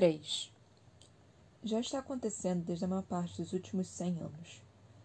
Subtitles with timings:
[0.00, 0.50] 3.
[1.62, 4.62] Já está acontecendo desde a maior parte dos últimos cem anos.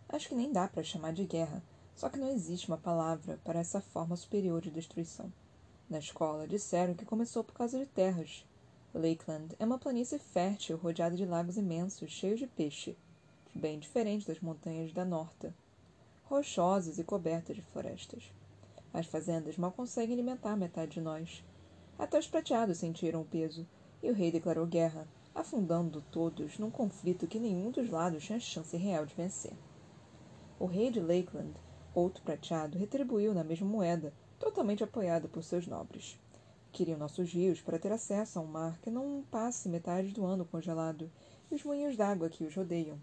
[0.07, 1.62] Acho que nem dá para chamar de guerra,
[1.94, 5.29] só que não existe uma palavra para essa forma superior de destruição.
[5.89, 8.46] Na escola disseram que começou por causa de terras.
[8.94, 12.96] Lakeland é uma planície fértil rodeada de lagos imensos, cheios de peixe,
[13.54, 15.54] bem diferente das montanhas da Norta,
[16.23, 18.32] rochosas e cobertas de florestas.
[18.93, 21.43] As fazendas mal conseguem alimentar metade de nós.
[22.00, 23.68] Até os prateados sentiram o peso,
[24.05, 28.77] e o rei declarou guerra, afundando todos num conflito que nenhum dos lados tinha chance
[28.77, 29.54] real de vencer.
[30.59, 31.55] O rei de Lakeland,
[31.91, 36.19] outro prateado, retribuiu na mesma moeda, totalmente apoiado por seus nobres.
[36.72, 40.45] Queriam nossos rios para ter acesso a um mar que não passe metade do ano
[40.45, 41.09] congelado
[41.49, 43.02] e os moinhos d'água que os rodeiam.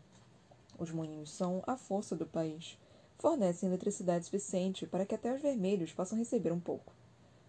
[0.78, 2.78] Os moinhos são a força do país.
[3.18, 6.92] Fornecem eletricidade suficiente para que até os vermelhos possam receber um pouco.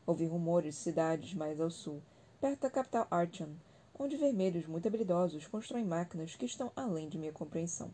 [0.08, 2.02] Ouvi rumores de cidades mais ao sul,
[2.44, 3.56] perto da capital Archon,
[3.98, 7.90] onde vermelhos muito habilidosos constroem máquinas que estão além de minha compreensão.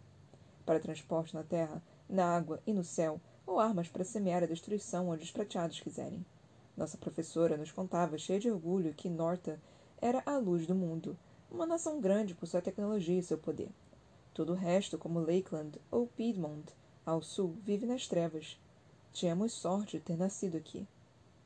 [0.65, 5.09] Para transporte na terra, na água e no céu, ou armas para semear a destruição
[5.09, 6.25] onde os prateados quiserem.
[6.75, 9.61] Nossa professora nos contava, cheia de orgulho, que Norta
[10.01, 11.15] era a luz do mundo,
[11.51, 13.69] uma nação grande por sua tecnologia e seu poder.
[14.33, 16.73] Todo o resto, como Lakeland ou Piedmont,
[17.05, 18.59] ao sul, vive nas trevas.
[19.13, 20.87] Tínhamos sorte de ter nascido aqui.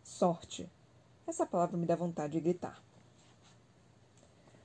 [0.06, 0.72] Sorte.
[1.28, 2.82] Essa palavra me dá vontade de gritar.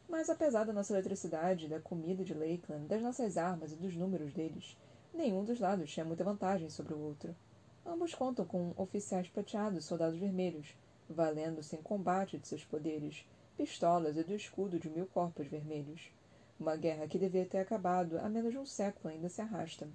[0.08, 4.32] Mas apesar da nossa eletricidade, da comida de Lakeland, das nossas armas e dos números
[4.32, 4.76] deles,
[5.12, 7.36] nenhum dos lados tinha muita vantagem sobre o outro.
[7.84, 10.74] Ambos contam com oficiais prateados soldados vermelhos,
[11.08, 16.10] valendo-se em combate de seus poderes, pistolas e do escudo de mil corpos vermelhos.
[16.58, 19.88] Uma guerra que devia ter acabado há menos de um século ainda se arrasta.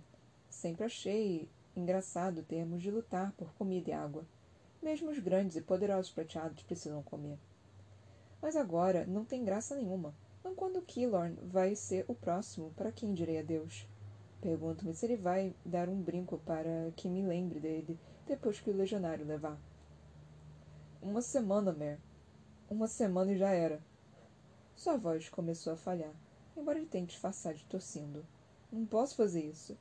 [0.47, 4.23] Sempre achei engraçado termos de lutar por comida e água.
[4.81, 7.37] Mesmo os grandes e poderosos prateados precisam comer.
[8.43, 10.13] Mas agora não tem graça nenhuma.
[10.43, 13.87] Não quando Killorn vai ser o próximo, para quem direi adeus.
[14.41, 17.97] Pergunto-me se ele vai dar um brinco para que me lembre dele
[18.27, 19.57] depois que o legionário levar.
[21.01, 21.97] Uma semana, Mer.
[22.69, 23.81] Uma semana e já era.
[24.75, 26.13] Sua voz começou a falhar,
[26.57, 28.25] embora ele tente disfarçar de tossindo.
[28.69, 29.77] Não posso fazer isso.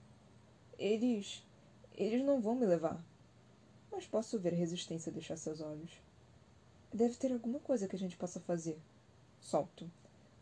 [0.78, 1.44] Eles.
[1.96, 3.04] Eles não vão me levar.
[3.90, 6.00] Mas posso ver a resistência deixar seus olhos.
[6.92, 8.78] Deve ter alguma coisa que a gente possa fazer.
[9.40, 9.90] Solto.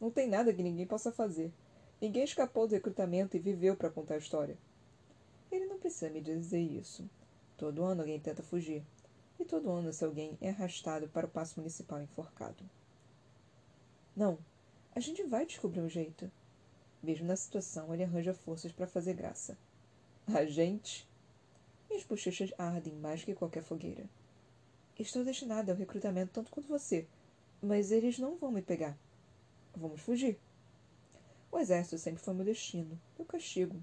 [0.01, 1.53] Não tem nada que ninguém possa fazer.
[2.01, 4.59] Ninguém escapou do recrutamento e viveu para contar a história.
[5.53, 7.09] Ele não precisa me dizer isso.
[7.57, 8.83] Todo ano alguém tenta fugir.
[9.39, 12.65] E todo ano esse alguém é arrastado para o passo municipal enforcado.
[14.17, 14.39] Não.
[14.95, 16.31] A gente vai descobrir um jeito.
[17.03, 19.57] Mesmo na situação, ele arranja forças para fazer graça.
[20.27, 21.09] A gente?
[21.89, 24.09] Minhas bochechas ardem mais que qualquer fogueira.
[25.01, 27.09] Estou destinada ao recrutamento tanto quanto você,
[27.63, 28.99] mas eles não vão me pegar.
[29.75, 30.39] Vamos fugir.
[31.51, 33.83] O exército sempre foi meu destino, meu castigo.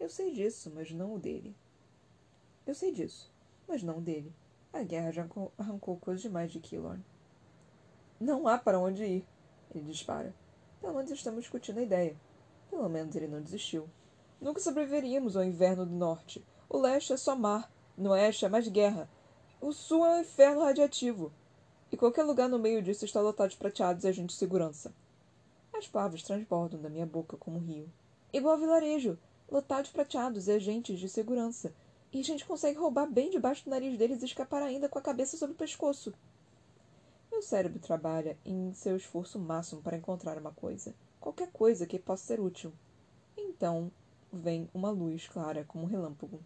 [0.00, 1.54] Eu sei disso, mas não o dele.
[2.66, 3.32] Eu sei disso,
[3.68, 4.34] mas não o dele.
[4.72, 7.04] A guerra já arrancou coisas demais de Killorn.
[8.18, 9.26] Não há para onde ir,
[9.72, 10.34] ele dispara.
[10.80, 12.16] Pelo menos estamos discutindo a ideia.
[12.68, 13.88] Pelo menos ele não desistiu.
[14.40, 16.44] Nunca sobreviveríamos ao inverno do norte.
[16.68, 17.72] O leste é só mar.
[17.96, 19.08] No oeste é mais guerra.
[19.60, 21.32] O sul é um inferno radiativo.
[21.90, 24.94] E qualquer lugar no meio disso está lotado de prateados e agentes de segurança.
[25.74, 27.90] As palavras transbordam da minha boca como um rio.
[28.32, 29.18] Igual ao vilarejo,
[29.50, 31.74] lotado de prateados e agentes de segurança.
[32.12, 35.02] E a gente consegue roubar bem debaixo do nariz deles e escapar ainda com a
[35.02, 36.14] cabeça sobre o pescoço.
[37.30, 40.94] Meu cérebro trabalha em seu esforço máximo para encontrar uma coisa.
[41.20, 42.72] Qualquer coisa que possa ser útil.
[43.36, 43.90] Então
[44.32, 46.40] vem uma luz clara como um relâmpago.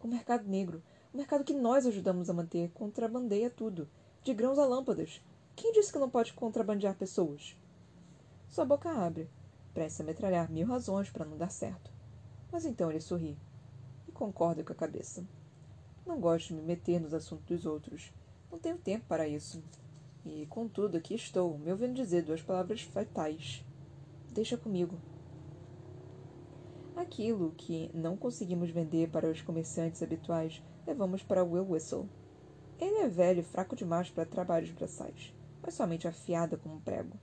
[0.00, 0.82] O mercado negro
[1.14, 3.88] o mercado que nós ajudamos a manter contrabandeia tudo,
[4.24, 5.22] de grãos a lâmpadas.
[5.54, 7.56] Quem disse que não pode contrabandear pessoas?
[8.48, 9.30] Sua boca abre,
[9.72, 11.88] prestes a metralhar mil razões para não dar certo.
[12.50, 13.38] Mas então ele sorri
[14.08, 15.24] e concorda com a cabeça.
[16.04, 18.12] Não gosto de me meter nos assuntos dos outros.
[18.50, 19.62] Não tenho tempo para isso.
[20.26, 23.64] E, contudo, aqui estou, me ouvindo dizer duas palavras fatais.
[24.32, 24.98] Deixa comigo.
[26.96, 32.08] Aquilo que não conseguimos vender para os comerciantes habituais levamos para Will Whistle.
[32.80, 37.18] Ele é velho e fraco demais para trabalhos braçais, mas somente afiada como um prego.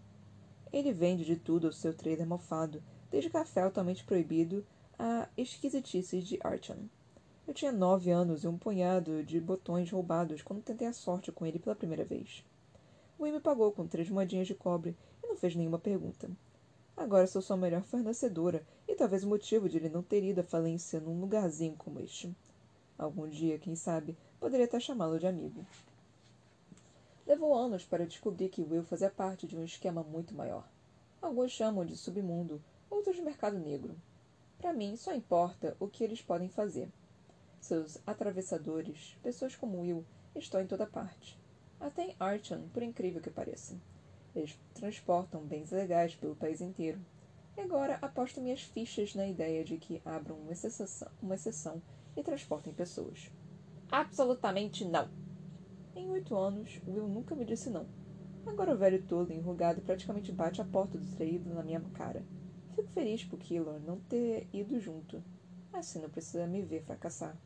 [0.71, 4.65] Ele vende de tudo ao seu trader mofado, desde café altamente proibido
[4.97, 6.87] a esquisitices de Archon.
[7.47, 11.45] Eu tinha nove anos e um punhado de botões roubados quando tentei a sorte com
[11.45, 12.45] ele pela primeira vez.
[13.19, 16.29] Will me pagou com três moedinhas de cobre e não fez nenhuma pergunta.
[16.95, 20.43] Agora sou sua melhor fornecedora e talvez o motivo de ele não ter ido à
[20.43, 22.33] falência num lugarzinho como este.
[23.01, 25.65] Algum dia, quem sabe, poderia até chamá-lo de amigo.
[27.25, 30.69] Levou anos para descobrir que Will fazia parte de um esquema muito maior.
[31.19, 32.61] Alguns chamam de submundo,
[32.91, 33.95] outros de mercado negro.
[34.59, 36.87] Para mim, só importa o que eles podem fazer.
[37.59, 40.05] Seus atravessadores, pessoas como Will,
[40.35, 41.39] estão em toda parte.
[41.79, 43.75] Até em Archon, por incrível que pareça.
[44.35, 47.03] Eles transportam bens legais pelo país inteiro.
[47.57, 51.81] E agora aposto minhas fichas na ideia de que abram uma exceção, uma exceção
[52.15, 53.31] e transportem pessoas.
[53.91, 55.09] Absolutamente não!
[55.95, 57.85] Em oito anos, Will nunca me disse não.
[58.45, 62.25] Agora o velho tolo enrugado praticamente bate a porta do traído na minha cara.
[62.75, 65.21] Fico feliz por Killor não ter ido junto.
[65.73, 67.37] Assim não precisa me ver fracassar.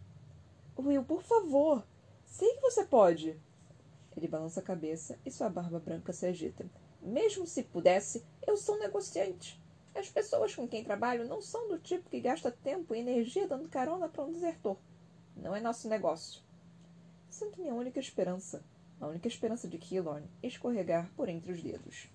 [0.77, 1.83] Will, por favor!
[2.25, 3.39] Sei que você pode!
[4.15, 6.65] Ele balança a cabeça e sua barba branca se agita.
[7.01, 9.61] Mesmo se pudesse, eu sou um negociante.
[9.95, 13.69] As pessoas com quem trabalho não são do tipo que gasta tempo e energia dando
[13.69, 14.77] carona para um desertor.
[15.37, 16.43] Não é nosso negócio.
[17.29, 18.61] Sinto minha única esperança,
[18.99, 22.09] a única esperança de Killorn, escorregar por entre os dedos.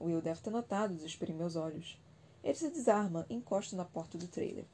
[0.00, 2.00] Will deve ter notado o desespero em meus olhos.
[2.44, 4.66] Ele se desarma e encosta na porta do trailer.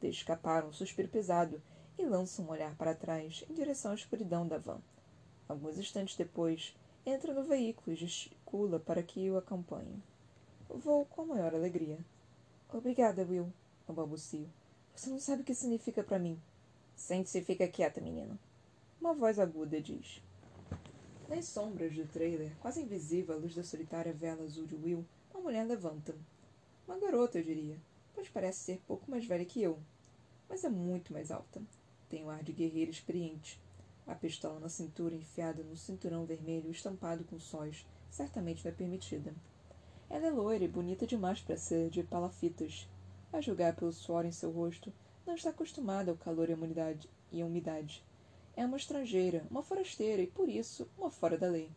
[0.00, 1.62] Deixa escapar um suspiro pesado
[1.98, 4.80] e lança um olhar para trás em direção à escuridão da van.
[5.46, 6.74] Alguns instantes depois,
[7.04, 10.02] entra no veículo e gesticula para que o acompanhe.
[10.74, 11.98] Vou com a maior alegria.
[12.72, 13.52] Obrigada, Will,
[13.86, 14.48] eu balbucio.
[14.96, 16.40] Você não sabe o que significa para mim.
[16.96, 18.38] Sente-se e fica quieta, menino.
[18.98, 20.22] Uma voz aguda diz.
[21.28, 25.04] Nas sombras do trailer, quase invisível à luz da solitária vela azul de Will,
[25.34, 26.16] uma mulher levanta.
[26.88, 27.76] Uma garota, eu diria,
[28.14, 29.78] pois parece ser pouco mais velha que eu.
[30.48, 31.62] Mas é muito mais alta.
[32.08, 33.60] Tem o um ar de guerreira experiente,
[34.06, 39.34] a pistola na cintura enfiada no cinturão vermelho estampado com sóis certamente não é permitida.
[40.12, 42.86] Ela é loira e bonita demais para ser de palafitas.
[43.32, 44.92] A julgar pelo suor em seu rosto,
[45.26, 47.08] não está acostumada ao calor e à umidade.
[47.32, 48.04] E umidade.
[48.54, 51.70] É uma estrangeira, uma forasteira e, por isso, uma fora da lei.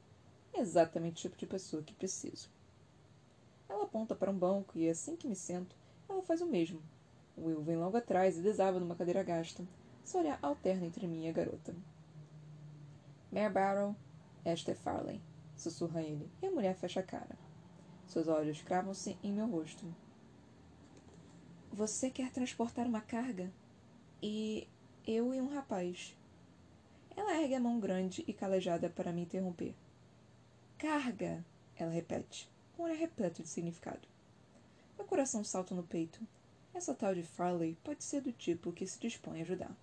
[0.53, 2.49] É exatamente o tipo de pessoa que preciso.
[3.69, 5.73] Ela aponta para um banco e, assim que me sento,
[6.09, 6.81] ela faz o mesmo.
[7.37, 9.65] Will vem logo atrás e desaba numa cadeira gasta.
[10.03, 11.73] Seu olhar alterna entre mim e a garota.
[13.31, 13.95] Mare Barrow,
[14.43, 15.21] Esther Farley,
[15.55, 17.44] sussurra ele, e a mulher fecha a cara.
[18.07, 19.85] Seus olhos cravam-se em meu rosto.
[21.71, 23.51] Você quer transportar uma carga?
[24.21, 24.67] E
[25.05, 26.15] eu e um rapaz.
[27.15, 29.73] Ela ergue a mão grande e calejada para me interromper.
[30.77, 31.43] Carga!
[31.77, 34.07] Ela repete, com um olhar repleto de significado.
[34.97, 36.25] Meu coração salta no peito.
[36.73, 39.75] Essa tal de Farley pode ser do tipo que se dispõe a ajudar.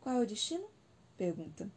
[0.00, 0.68] Qual é o destino?
[1.16, 1.70] Pergunta.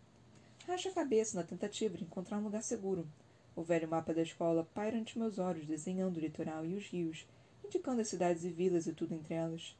[0.67, 3.07] Racha a cabeça na tentativa de encontrar um lugar seguro.
[3.55, 7.25] O velho mapa da escola paira ante meus olhos, desenhando o litoral e os rios,
[7.63, 9.75] indicando as cidades e vilas e tudo entre elas.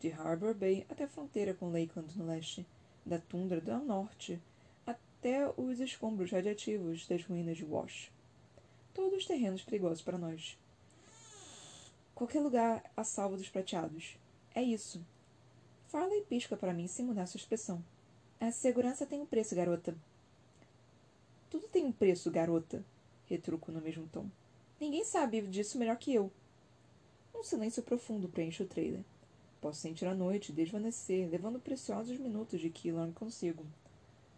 [0.00, 2.66] De Harbor Bay até a fronteira com Lakeland no leste,
[3.04, 4.40] da tundra do norte
[4.86, 8.10] até os escombros radiativos das ruínas de Wash.
[8.92, 10.58] Todos terrenos perigosos para nós.
[12.14, 14.18] Qualquer lugar a salvo dos prateados.
[14.54, 15.04] É isso.
[15.86, 17.84] Farley pisca para mim sem mudar sua expressão.
[18.40, 19.94] A segurança tem um preço, garota.
[21.50, 22.84] Tudo tem um preço, garota,
[23.30, 24.26] retruco no mesmo tom.
[24.80, 26.30] Ninguém sabe disso melhor que eu.
[27.32, 29.04] Um silêncio profundo preenche o trailer.
[29.60, 33.64] Posso sentir a noite desvanecer, levando preciosos minutos de Killan consigo.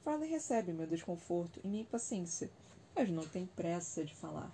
[0.05, 2.51] Farley recebe meu desconforto e minha impaciência,
[2.95, 4.51] mas não tem pressa de falar.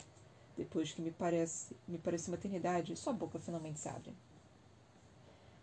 [0.56, 4.12] Depois que me parece, me parece uma eternidade, sua boca finalmente se abre.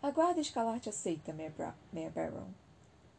[0.02, 2.48] A guarda escalar-te aceita, Mare Barrow.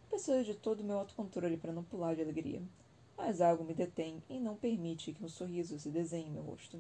[0.10, 2.62] Preciso de todo o meu autocontrole para não pular de alegria
[3.18, 6.80] mas algo me detém e não permite que um sorriso se desenhe em meu rosto.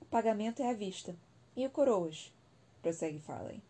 [0.00, 1.16] O pagamento é à vista.
[1.56, 2.32] E o coroas?
[2.80, 3.60] prossegue Farley.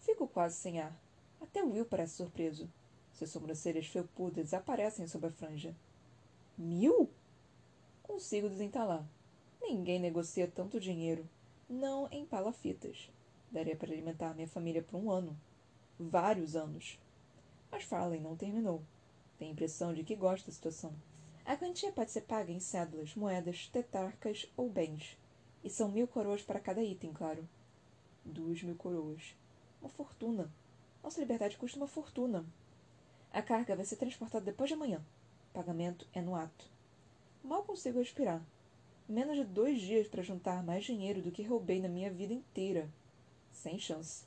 [0.00, 0.94] Fico quase sem ar.
[1.40, 2.68] Até Will parece surpreso.
[3.14, 5.74] Suas sobrancelhas felpudas desaparecem sob a franja.
[6.58, 7.08] Mil?
[8.02, 9.06] Consigo desentalar.
[9.62, 11.26] Ninguém negocia tanto dinheiro.
[11.68, 13.10] Não em palafitas.
[13.50, 15.34] Daria para alimentar minha família por um ano.
[15.98, 16.98] Vários anos.
[17.70, 18.82] Mas Farley não terminou.
[19.38, 20.94] Tem a impressão de que gosta da situação.
[21.44, 25.18] A quantia pode ser paga em cédulas, moedas, tetarcas ou bens.
[25.62, 27.46] E são mil coroas para cada item, claro.
[28.24, 29.34] Duas mil coroas.
[29.80, 30.50] Uma fortuna.
[31.02, 32.46] Nossa liberdade custa uma fortuna.
[33.30, 35.04] A carga vai ser transportada depois de amanhã.
[35.50, 36.70] O pagamento é no ato.
[37.42, 38.42] Mal consigo respirar.
[39.06, 42.88] Menos de dois dias para juntar mais dinheiro do que roubei na minha vida inteira.
[43.52, 44.24] Sem chance.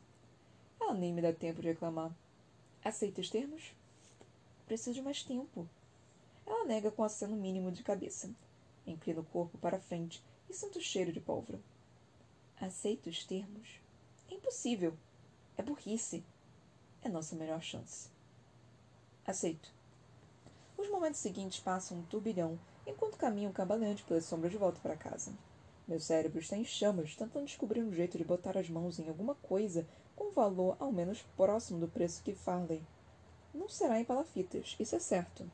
[0.79, 2.15] Ela nem me dá tempo de reclamar.
[2.83, 3.73] Aceita os termos?
[4.67, 5.65] Preciso de mais tempo.
[6.45, 8.29] Ela nega com aceno mínimo de cabeça.
[8.85, 11.59] Inclina o corpo para frente e sinto o cheiro de pólvora.
[12.59, 13.79] Aceito os termos?
[14.29, 14.93] É impossível.
[15.55, 16.21] É burrice.
[17.01, 18.09] É nossa melhor chance.
[19.25, 19.73] Aceito.
[20.77, 25.31] Os momentos seguintes passam um turbilhão enquanto caminho cambaleante pelas sombras de volta para casa.
[25.87, 29.35] Meu cérebro está em chamas, tentando descobrir um jeito de botar as mãos em alguma
[29.35, 32.83] coisa com valor ao menos próximo do preço que Farley.
[33.53, 35.49] Não será em palafitas, isso é certo.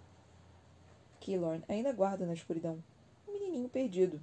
[1.19, 2.83] Killorn ainda guarda na escuridão.
[3.27, 4.19] Um menininho perdido.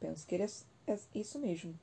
[0.00, 1.78] Penso que ele é, é isso mesmo.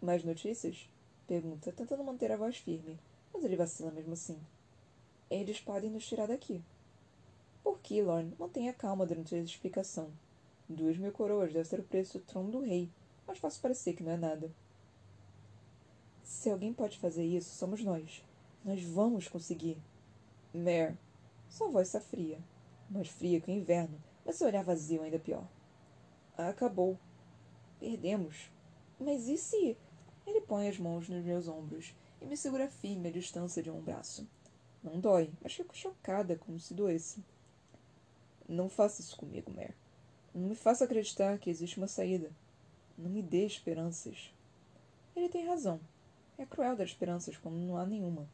[0.00, 0.88] Mais notícias?
[1.26, 2.98] Pergunta, tentando manter a voz firme,
[3.32, 4.38] mas ele vacila mesmo assim.
[5.30, 6.60] Eles podem nos tirar daqui.
[7.62, 10.10] Por Killorn, mantenha calma durante a explicação.
[10.68, 12.90] Duas mil coroas deve ser o preço do trono do rei,
[13.26, 14.50] mas faço parecer que não é nada.
[16.24, 18.24] Se alguém pode fazer isso, somos nós.
[18.64, 19.76] Nós vamos conseguir.
[20.54, 20.98] Mare.
[21.48, 22.38] Sua voz está fria.
[22.90, 25.46] Mais fria que o inverno, mas seu olhar vazio ainda pior.
[26.36, 26.98] Acabou.
[27.80, 28.50] Perdemos.
[29.00, 29.76] Mas e se.
[30.26, 33.80] Ele põe as mãos nos meus ombros e me segura firme à distância de um
[33.80, 34.28] braço.
[34.82, 37.24] Não dói, mas fico chocada como se doesse.
[38.46, 39.74] Não faça isso comigo, Mare.
[40.34, 42.30] Não me faça acreditar que existe uma saída.
[42.98, 44.34] Não me dê esperanças.
[45.16, 45.80] Ele tem razão.
[46.36, 48.28] É cruel dar esperanças quando não há nenhuma.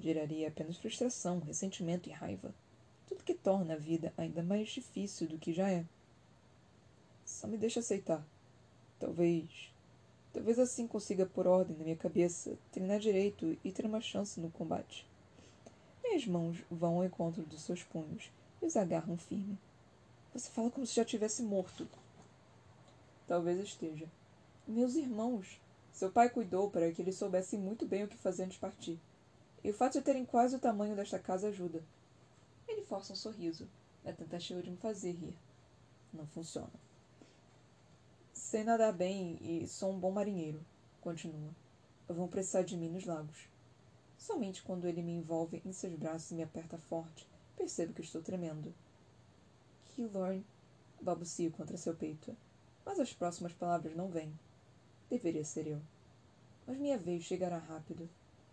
[0.00, 2.54] Geraria apenas frustração, ressentimento e raiva.
[3.06, 5.84] Tudo que torna a vida ainda mais difícil do que já é.
[7.22, 8.26] Só me deixa aceitar.
[8.98, 9.70] Talvez.
[10.32, 14.50] Talvez assim consiga pôr ordem na minha cabeça, treinar direito e ter uma chance no
[14.50, 15.06] combate.
[16.02, 18.30] Minhas mãos vão ao encontro dos seus punhos
[18.62, 19.58] e os agarram firme.
[20.32, 21.86] Você fala como se já tivesse morto.
[23.26, 24.08] Talvez esteja.
[24.66, 25.60] Meus irmãos.
[25.92, 28.98] Seu pai cuidou para que eles soubessem muito bem o que fazer antes de partir.
[29.62, 31.82] E o fato de terem quase o tamanho desta casa ajuda.
[32.66, 33.68] Ele força um sorriso,
[34.04, 35.36] na tentativa de me fazer rir.
[36.12, 36.72] Não funciona.
[38.32, 40.64] Sei nadar bem e sou um bom marinheiro,
[41.00, 41.50] continua.
[42.08, 43.48] Vão precisar de mim nos lagos.
[44.18, 47.26] Somente quando ele me envolve em seus braços e me aperta forte,
[47.56, 48.74] percebo que estou tremendo.
[49.98, 50.44] Lorne,
[51.00, 52.34] balbucio contra seu peito.
[52.84, 54.32] Mas as próximas palavras não vêm.
[55.08, 55.80] Deveria ser eu.
[56.66, 58.08] Mas minha vez chegará rápido.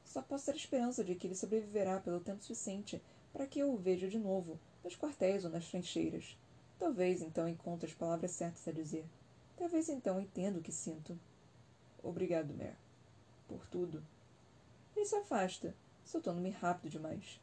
[0.08, 3.78] Só posso ter esperança de que ele sobreviverá pelo tempo suficiente para que eu o
[3.78, 6.38] veja de novo, nos quartéis ou nas trincheiras.
[6.80, 9.06] Talvez então encontre as palavras certas a dizer.
[9.56, 11.20] Talvez então entenda o que sinto.
[12.02, 12.76] Obrigado, Mer.
[13.48, 14.04] Por tudo.
[14.96, 17.40] Ele se afasta, soltando-me rápido demais.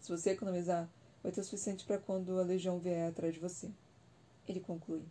[0.00, 0.88] Se você economizar
[1.26, 3.68] Vai ter o suficiente para quando a legião vier atrás de você.
[4.46, 5.02] Ele conclui.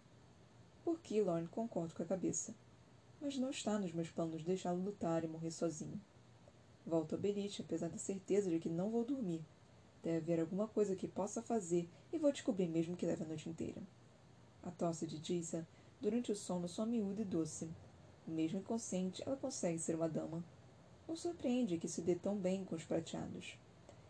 [0.81, 2.55] Por que, Lorne, concordo com a cabeça.
[3.19, 5.99] Mas não está nos meus planos deixá-lo lutar e morrer sozinho.
[6.85, 9.41] Volto a Beliche, apesar da certeza de que não vou dormir.
[10.03, 13.49] Deve haver alguma coisa que possa fazer e vou descobrir mesmo que leve a noite
[13.49, 13.81] inteira.
[14.61, 15.65] A tosse de Jason
[15.99, 17.67] durante o sono soa miúda e doce.
[18.27, 20.43] Mesmo inconsciente, ela consegue ser uma dama.
[21.07, 23.57] Não surpreende que se dê tão bem com os prateados.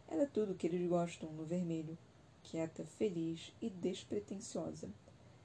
[0.08, 1.98] Ela é tudo o que eles gostam no vermelho,
[2.44, 4.90] quieta, feliz e despretensiosa.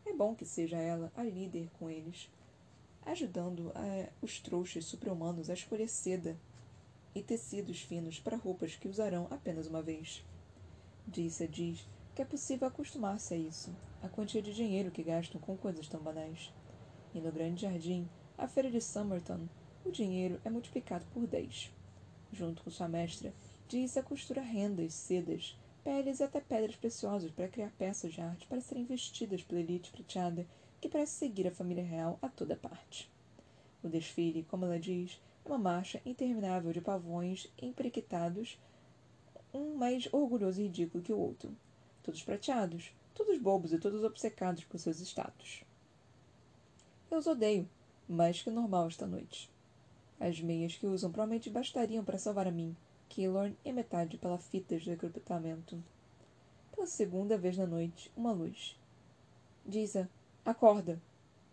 [0.04, 2.28] É bom que seja ela a líder com eles,
[3.02, 6.36] ajudando a, os trouxas super-humanos a escolher seda
[7.14, 10.24] e tecidos finos para roupas que usarão apenas uma vez.
[11.06, 15.56] Dissa diz que é possível acostumar-se a isso, a quantia de dinheiro que gastam com
[15.56, 16.52] coisas tão banais.
[17.14, 19.48] E no grande jardim, a feira de Summerton,
[19.84, 21.72] o dinheiro é multiplicado por dez.
[22.32, 23.32] Junto com sua mestra,
[23.70, 28.44] Diz a costura rendas, sedas, peles e até pedras preciosas para criar peças de arte
[28.48, 30.44] para serem vestidas pela elite prateada
[30.80, 33.08] que parece seguir a família real a toda parte.
[33.80, 38.58] O desfile, como ela diz, uma marcha interminável de pavões emperiquitados,
[39.52, 41.54] um mais orgulhoso e ridículo que o outro.
[42.02, 45.64] Todos prateados, todos bobos e todos obcecados por seus status.
[47.10, 47.68] Eu os odeio,
[48.08, 49.50] mais que normal esta noite.
[50.18, 52.76] As meias que usam provavelmente bastariam para salvar a mim,
[53.08, 55.82] Keylorn e metade pela fitas do recrutamento.
[56.72, 58.78] Pela segunda vez na noite, uma luz.
[59.66, 60.08] Diza,
[60.44, 61.00] acorda!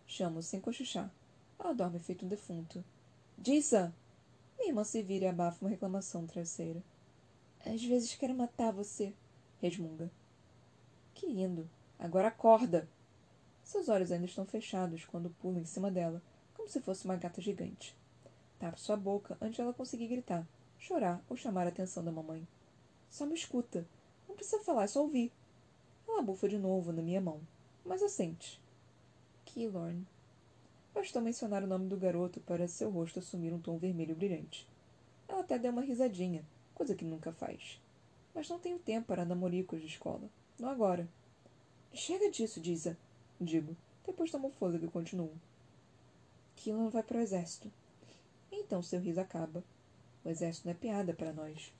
[0.06, 1.10] Chamo sem cochichar.
[1.58, 2.84] Ela dorme feito um defunto.
[3.38, 3.94] Diza!
[4.58, 6.82] Minha irmã se vira e abafa uma reclamação traseira.
[7.64, 9.14] Às vezes quero matar você,
[9.62, 10.10] resmunga.
[11.14, 11.70] Que lindo!
[11.98, 12.88] Agora acorda!
[13.62, 16.20] Seus olhos ainda estão fechados quando pulo em cima dela,
[16.54, 17.96] como se fosse uma gata gigante.
[18.58, 20.44] Tapo sua boca antes ela conseguir gritar
[20.78, 22.46] chorar ou chamar a atenção da mamãe.
[23.10, 23.86] Só me escuta.
[24.28, 25.32] Não precisa falar, é só ouvir.
[26.06, 27.40] Ela bufa de novo na minha mão,
[27.84, 28.60] mas assente.
[29.44, 30.06] Keylorn.
[30.98, 34.66] Bastou mencionar o nome do garoto para seu rosto assumir um tom vermelho brilhante.
[35.28, 37.80] Ela até deu uma risadinha, coisa que nunca faz.
[38.34, 40.28] Mas não tenho tempo para namoricos de escola.
[40.58, 41.08] Não agora.
[41.94, 42.98] Chega disso, Diza.
[43.40, 43.76] Digo.
[44.04, 45.30] Depois tomo fôlego e continuo.
[46.56, 47.70] Keelan vai para o exército.
[48.50, 49.62] Então seu riso acaba
[50.24, 51.72] o exército não é piada para nós.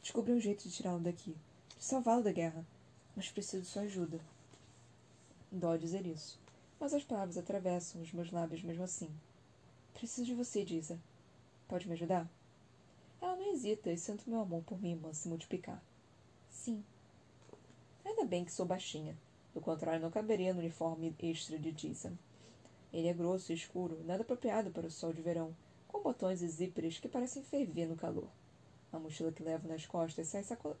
[0.00, 1.34] Descobri um jeito de tirá-lo daqui,
[1.76, 2.64] de salvá-lo da guerra,
[3.16, 4.20] mas preciso de sua ajuda.
[5.50, 6.38] Dó dizer isso,
[6.80, 9.10] mas as palavras atravessam os meus lábios mesmo assim.
[9.94, 10.98] Preciso de você, Diza.
[11.66, 12.28] Pode me ajudar?
[13.20, 15.82] Ela não hesita e sinto meu amor por Mima se multiplicar.
[16.48, 16.84] Sim.
[18.04, 19.16] Ainda bem que sou baixinha.
[19.52, 22.12] Do contrário, não caberia no uniforme extra de Diza.
[22.92, 25.54] Ele é grosso e escuro, nada apropriado para o sol de verão,
[25.86, 28.28] com botões e zíperes que parecem ferver no calor.
[28.92, 30.76] A mochila que levo nas costas sai saco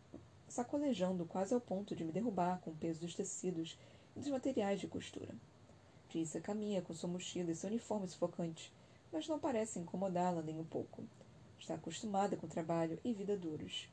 [0.48, 3.78] sacolejando quase ao ponto de me derrubar com o peso dos tecidos
[4.16, 5.34] e dos materiais de costura.
[6.08, 8.72] Tissa caminha com sua mochila e seu uniforme sufocante,
[9.12, 11.02] mas não parece incomodá-la nem um pouco.
[11.58, 13.88] Está acostumada com trabalho e vida duros.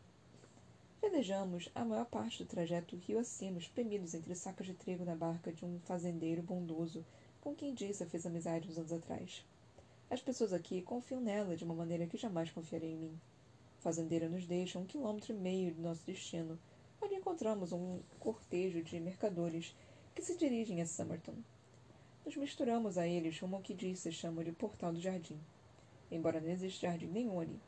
[1.02, 5.52] Velejamos a maior parte do trajeto rio acima, espremidos entre sacas de trigo na barca
[5.52, 7.06] de um fazendeiro bondoso
[7.42, 9.46] com quem Dissa fez amizade uns anos atrás.
[10.10, 13.20] As pessoas aqui confiam nela de uma maneira que jamais confiarei em mim
[13.86, 16.58] fazendeira nos deixa um quilômetro e meio do nosso destino,
[17.00, 19.76] onde encontramos um cortejo de mercadores
[20.16, 21.36] que se dirigem a Summerton.
[22.26, 25.40] Nos misturamos a eles rumo ao que disse chama de Portal do Jardim,
[26.10, 27.62] embora não exista jardim nenhum ali.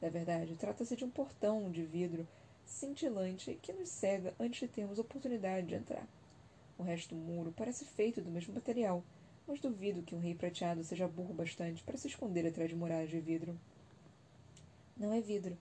[0.00, 2.26] Na verdade, trata-se de um portão de vidro
[2.64, 6.06] cintilante que nos cega antes de termos oportunidade de entrar.
[6.78, 9.02] O resto do muro parece feito do mesmo material,
[9.44, 13.10] mas duvido que um rei prateado seja burro bastante para se esconder atrás de muralhas
[13.10, 13.58] de vidro.
[14.96, 15.58] Não é vidro,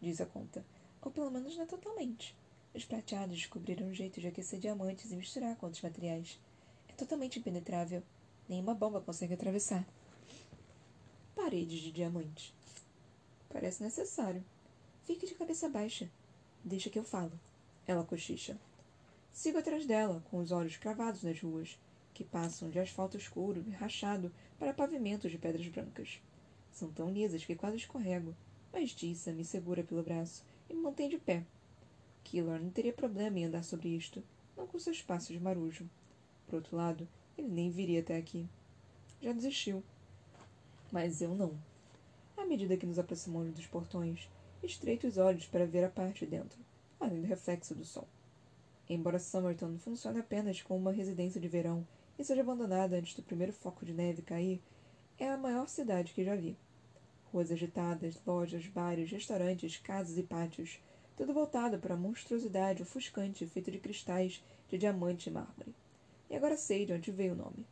[0.00, 0.64] diz a conta.
[1.00, 2.36] Ou pelo menos não é totalmente.
[2.74, 6.40] Os prateados descobriram um jeito de aquecer diamantes e misturar com outros materiais.
[6.98, 8.02] Totalmente impenetrável.
[8.48, 9.86] Nenhuma bomba consegue atravessar.
[11.32, 12.52] Paredes de diamante.
[13.48, 14.44] Parece necessário.
[15.04, 16.10] Fique de cabeça baixa.
[16.64, 17.38] Deixa que eu falo.
[17.86, 18.58] Ela cochicha.
[19.32, 21.78] Sigo atrás dela, com os olhos cravados nas ruas,
[22.12, 26.20] que passam de asfalto escuro e rachado para pavimentos de pedras brancas.
[26.72, 28.34] São tão lisas que quase escorrego,
[28.72, 31.44] mas Dissa me segura pelo braço e me mantém de pé.
[32.24, 34.20] Killor não teria problema em andar sobre isto,
[34.56, 35.88] não com seus passos de marujo.
[36.48, 38.48] Por outro lado, ele nem viria até aqui.
[39.20, 39.82] Já desistiu.
[40.90, 41.52] Mas eu não.
[42.36, 44.28] À medida que nos aproximamos dos portões,
[44.62, 46.58] estreito os olhos para ver a parte de dentro,
[46.98, 48.08] além do reflexo do sol.
[48.88, 51.86] Embora Summerton funcione apenas como uma residência de verão
[52.18, 54.62] e seja abandonada antes do primeiro foco de neve cair,
[55.18, 56.56] é a maior cidade que já vi.
[57.30, 60.80] Ruas agitadas, lojas, bares, restaurantes, casas e pátios,
[61.16, 65.74] tudo voltado para a monstruosidade ofuscante feita de cristais, de diamante e mármore.
[66.30, 67.66] E agora sei de onde veio o nome.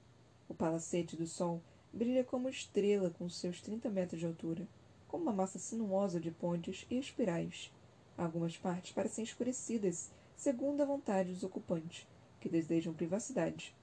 [0.48, 4.66] O palacete do sol brilha como estrela com seus trinta metros de altura,
[5.08, 7.72] como uma massa sinuosa de pontes e espirais.
[8.16, 12.06] Algumas partes parecem escurecidas, segundo a vontade dos ocupantes,
[12.40, 13.74] que desejam privacidade.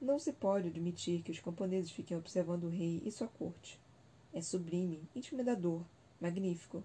[0.00, 3.78] Não se pode admitir que os camponeses fiquem observando o rei e sua corte.
[4.32, 5.84] É sublime, intimidador,
[6.18, 6.82] magnífico.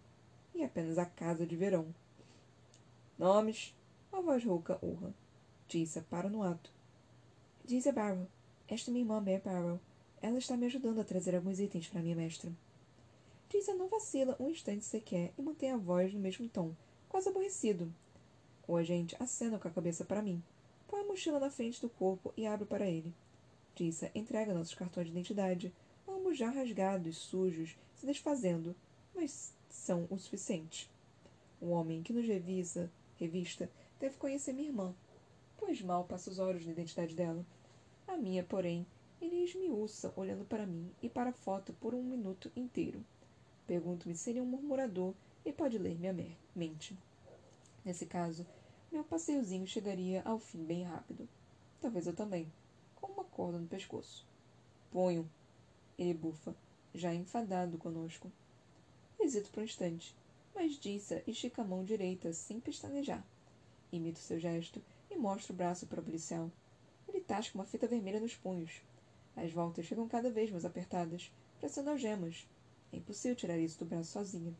[0.53, 1.93] E apenas a casa de verão.
[3.17, 3.73] Nomes.
[4.11, 5.13] A voz rouca urra.
[5.67, 6.74] Disa para no ato.
[7.67, 8.27] Diz a Barrow.
[8.67, 9.79] Esta é minha irmã Mary Barrow.
[10.21, 12.51] Ela está me ajudando a trazer alguns itens para minha mestra.
[13.49, 16.75] Disa não vacila um instante sequer e mantém a voz no mesmo tom,
[17.09, 17.91] quase aborrecido.
[18.67, 20.43] O agente acena com a cabeça para mim.
[20.87, 23.11] Põe a mochila na frente do corpo e abre para ele.
[23.73, 25.73] Disa entrega nossos cartões de identidade,
[26.07, 28.75] ambos já rasgados, sujos, se desfazendo,
[29.15, 30.87] mas são o suficiente.
[31.59, 33.67] O homem que nos revisa, revista
[33.99, 34.93] deve conhecer minha irmã,
[35.57, 37.45] pois mal passa os olhos na identidade dela.
[38.07, 38.85] A minha, porém,
[39.21, 43.03] ele esmiuça olhando para mim e para a foto por um minuto inteiro.
[43.65, 45.13] Pergunto-me se ele é um murmurador
[45.45, 46.15] e pode ler minha
[46.55, 46.97] mente.
[47.83, 48.45] Nesse caso,
[48.91, 51.27] meu passeiozinho chegaria ao fim bem rápido.
[51.81, 52.51] Talvez eu também,
[52.95, 54.25] com uma corda no pescoço.
[54.91, 55.29] Ponho,
[55.97, 56.55] ele bufa,
[56.93, 58.31] já enfadado conosco.
[59.19, 60.15] Hesito por um instante,
[60.53, 63.25] mas Dissa estica a mão direita sem pestanejar.
[63.91, 64.81] Imito seu gesto
[65.15, 66.51] e mostro o braço para o policial.
[67.07, 68.81] Ele tasca uma fita vermelha nos punhos.
[69.35, 72.47] As voltas ficam cada vez mais apertadas, pressando algemas.
[72.91, 74.53] É impossível tirar isso do braço sozinha.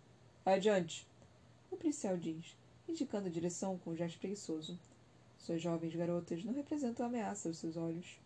[0.45, 1.07] Adiante!
[1.71, 2.55] O policial diz,
[2.87, 4.79] indicando a direção com um gesto preguiçoso.
[5.37, 8.19] Suas jovens garotas não representam ameaça aos seus olhos.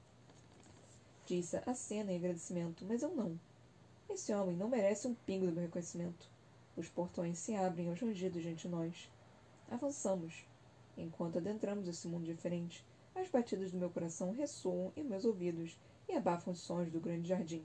[1.25, 3.39] Disse a cena em agradecimento, mas eu não.
[4.09, 6.27] Esse homem não merece um pingo do meu reconhecimento.
[6.75, 9.09] Os portões se abrem aos rangidos diante de nós.
[9.69, 10.48] Avançamos.
[10.97, 16.13] Enquanto adentramos esse mundo diferente, as batidas do meu coração ressoam em meus ouvidos e
[16.13, 17.63] abafam os sons do grande jardim.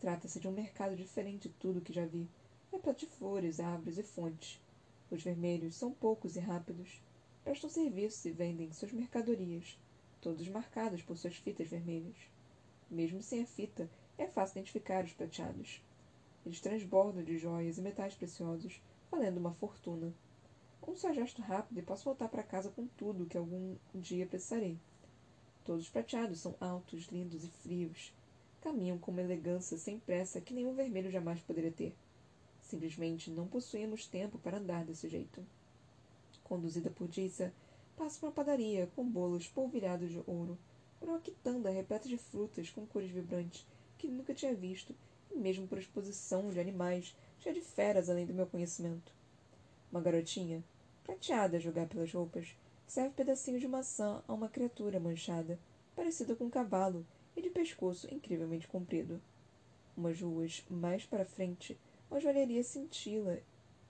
[0.00, 2.28] Trata-se de um mercado diferente de tudo que já vi,
[2.70, 4.60] repleto de flores, árvores e fontes.
[5.10, 7.00] Os vermelhos são poucos e rápidos.
[7.42, 9.78] Prestam serviço e vendem suas mercadorias,
[10.20, 12.16] todos marcados por suas fitas vermelhas.
[12.90, 15.82] Mesmo sem a fita, é fácil identificar os prateados.
[16.44, 20.12] Eles transbordam de joias e metais preciosos, valendo uma fortuna.
[20.86, 24.78] Um só gesto rápido e posso voltar para casa com tudo que algum dia precisarei.
[25.64, 28.12] Todos os prateados são altos, lindos e frios.
[28.60, 31.96] Caminham com uma elegância sem pressa que nenhum vermelho jamais poderia ter.
[32.60, 35.44] Simplesmente não possuímos tempo para andar desse jeito.
[36.42, 37.52] Conduzida por Disa,
[37.96, 40.58] passo por uma padaria com bolos polvilhados de ouro,
[41.00, 43.66] por uma quitanda repleta de frutas com cores vibrantes
[43.96, 44.94] que nunca tinha visto,
[45.30, 49.12] e mesmo por exposição de animais, cheia de feras além do meu conhecimento.
[49.90, 50.62] Uma garotinha,
[51.04, 55.58] prateada a jogar pelas roupas, serve pedacinhos de maçã a uma criatura manchada,
[55.94, 59.20] parecida com um cavalo e de pescoço incrivelmente comprido.
[59.96, 61.78] Umas ruas mais para frente,
[62.10, 63.38] uma joalheria cintila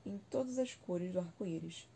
[0.05, 1.89] em todas as cores do arco-íris.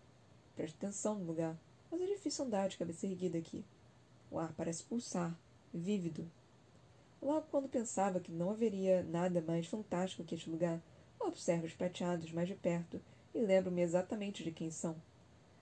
[0.55, 1.57] Preste atenção no lugar,
[1.91, 3.65] mas é difícil andar de cabeça erguida aqui.
[4.31, 5.37] O ar parece pulsar,
[5.75, 6.31] vívido.
[7.21, 10.81] Logo quando pensava que não haveria nada mais fantástico que este lugar,
[11.19, 13.01] observo os prateados mais de perto
[13.35, 14.97] e lembro-me exatamente de quem são.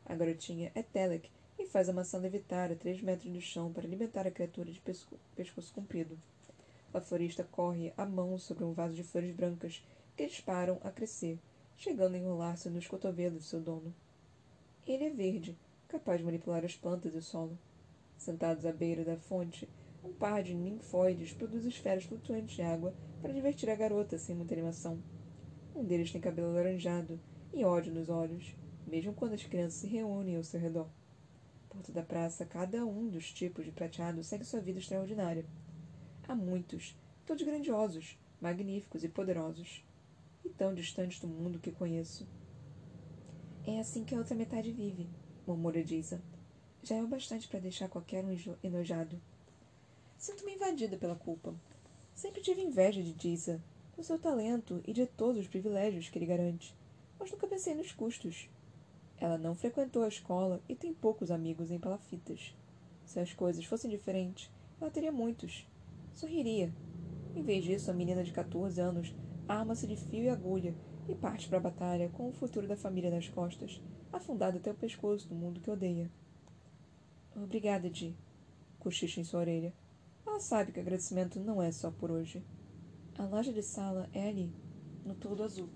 [0.05, 3.87] A garotinha é Telek e faz a maçã levitar a três metros do chão para
[3.87, 6.19] alimentar a criatura de pesco pescoço comprido.
[6.93, 9.85] A florista corre a mão sobre um vaso de flores brancas
[10.17, 11.39] que disparam a crescer,
[11.77, 13.95] chegando a enrolar-se nos cotovelos de seu dono.
[14.87, 17.59] Ele é verde, capaz de manipular as plantas e o solo.
[18.17, 19.69] Sentados à beira da fonte,
[20.03, 24.55] um par de ninfóides produz esferas flutuantes de água para divertir a garota sem muita
[24.55, 24.99] animação.
[25.75, 27.21] Um deles tem cabelo alaranjado
[27.57, 28.55] e ódio nos olhos,
[28.87, 30.89] mesmo quando as crianças se reúnem ao seu redor.
[31.71, 35.47] Por toda a praça, cada um dos tipos de prateado segue sua vida extraordinária.
[36.29, 39.83] Há muitos, todos grandiosos, magníficos e poderosos,
[40.45, 42.29] e tão distantes do mundo que conheço.
[43.67, 45.09] É assim que a outra metade vive,
[45.47, 46.21] murmura Disa.
[46.83, 49.19] Já é o bastante para deixar qualquer um enojado.
[50.19, 51.55] Sinto-me invadida pela culpa.
[52.15, 53.63] Sempre tive inveja de Disa,
[53.97, 56.75] do seu talento e de todos os privilégios que ele garante,
[57.19, 58.49] mas nunca pensei nos custos.
[59.19, 62.55] Ela não frequentou a escola e tem poucos amigos em palafitas.
[63.05, 64.51] Se as coisas fossem diferentes,
[64.81, 65.67] ela teria muitos.
[66.13, 66.73] Sorriria.
[67.35, 69.15] Em vez disso, a menina de 14 anos
[69.49, 70.75] arma-se de fio e agulha
[71.09, 73.81] e parte para a batalha com o futuro da família nas costas,
[74.13, 76.11] afundada até o pescoço no mundo que odeia.
[77.35, 78.17] Obrigada, Di.
[78.79, 79.73] Cochicha em sua orelha.
[80.27, 82.45] Ela sabe que agradecimento não é só por hoje.
[83.19, 84.53] A loja de sala é ali,
[85.05, 85.69] no todo azul.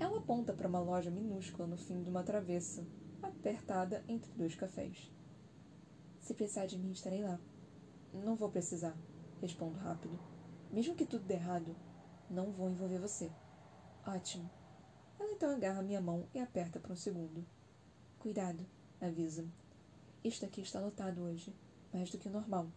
[0.00, 2.86] Ela aponta para uma loja minúscula no fim de uma travessa,
[3.22, 5.12] apertada entre dois cafés.
[6.18, 7.38] Se precisar de mim, estarei lá.
[8.14, 8.96] Não vou precisar,
[9.42, 10.18] respondo rápido.
[10.72, 11.76] Mesmo que tudo dê errado,
[12.30, 13.30] não vou envolver você.
[14.06, 14.50] Ótimo.
[15.18, 17.44] Ela então agarra minha mão e aperta por um segundo.
[18.18, 18.64] Cuidado,
[19.02, 19.46] avisa.
[20.24, 21.54] Isto aqui está lotado hoje,
[21.92, 22.68] mais do que o normal.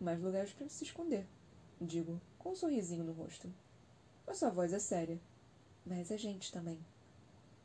[0.00, 1.28] Mais lugares para se esconder,
[1.78, 3.52] digo, com um sorrisinho no rosto.
[4.26, 5.20] Mas sua voz é séria
[5.84, 6.78] mas a gente também.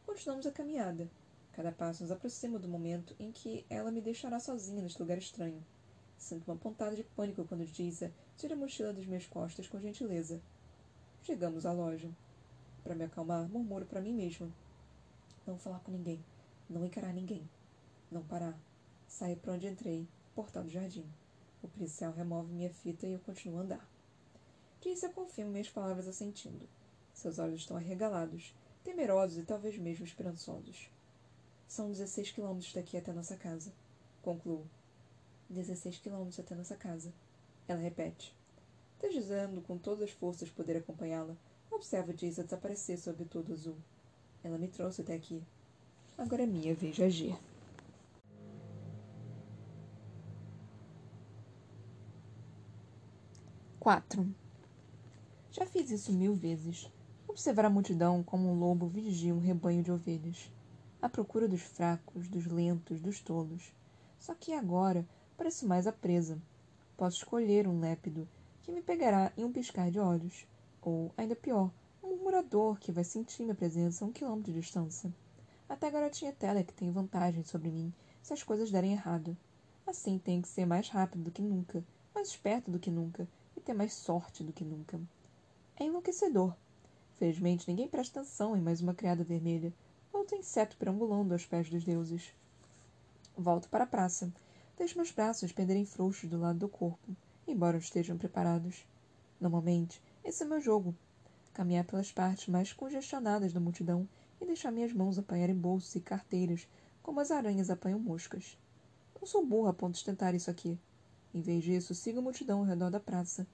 [0.05, 1.09] Continuamos a caminhada.
[1.53, 5.65] Cada passo nos aproxima do momento em que ela me deixará sozinha neste lugar estranho.
[6.17, 10.41] Sinto uma pontada de pânico quando Giza tira a mochila das minhas costas com gentileza.
[11.21, 12.09] Chegamos à loja.
[12.83, 14.51] Para me acalmar, murmuro para mim mesma.
[15.45, 16.23] Não falar com ninguém.
[16.69, 17.49] Não encarar ninguém.
[18.11, 18.57] Não parar.
[19.07, 20.07] Sair para onde entrei.
[20.35, 21.05] Portal do jardim.
[21.61, 23.89] O policial remove minha fita e eu continuo a andar.
[24.81, 26.67] Giza confirma minhas palavras assentindo.
[27.19, 30.89] Seus olhos estão arregalados, temerosos e talvez mesmo esperançosos.
[31.67, 33.73] São dezesseis quilômetros daqui até nossa casa.
[34.21, 34.65] Concluo.
[35.49, 37.11] Dezesseis quilômetros até nossa casa.
[37.67, 38.33] Ela repete.
[39.01, 41.35] Desejando com todas as forças poder acompanhá-la,
[41.69, 43.75] observo Jason desaparecer sob todo azul.
[44.41, 45.43] Ela me trouxe até aqui.
[46.17, 47.37] Agora é minha vez de agir.
[53.77, 54.33] Quatro.
[55.51, 56.89] Já fiz isso mil vezes.
[57.39, 60.51] Observar a multidão como um lobo vigia um rebanho de ovelhas,
[61.01, 63.71] à procura dos fracos, dos lentos, dos tolos.
[64.19, 66.37] Só que agora pareço mais a presa.
[66.97, 68.27] Posso escolher um lépido
[68.61, 70.45] que me pegará em um piscar de olhos,
[70.81, 71.71] ou, ainda pior,
[72.03, 75.09] um murmurador que vai sentir minha presença a um quilômetro de distância.
[75.69, 79.37] Até a garotinha Telek tem vantagem sobre mim se as coisas derem errado.
[79.87, 83.25] Assim tenho que ser mais rápido do que nunca, mais esperto do que nunca
[83.55, 84.99] e ter mais sorte do que nunca.
[85.77, 86.53] É enlouquecedor
[87.19, 89.73] Felizmente, ninguém presta atenção em mais uma criada vermelha.
[90.13, 92.33] Outro inseto perambulando aos pés dos deuses.
[93.37, 94.31] Volto para a praça.
[94.77, 97.13] Deixo meus braços penderem frouxos do lado do corpo,
[97.45, 98.85] embora estejam preparados.
[99.37, 100.95] Normalmente, esse é meu jogo.
[101.53, 104.07] Caminhar pelas partes mais congestionadas da multidão
[104.39, 106.69] e deixar minhas mãos apanharem bolsos e carteiras,
[107.03, 108.57] como as aranhas apanham moscas.
[109.19, 110.79] Não sou burra a ponto de tentar isso aqui.
[111.33, 113.45] Em vez disso, sigo a multidão ao redor da praça,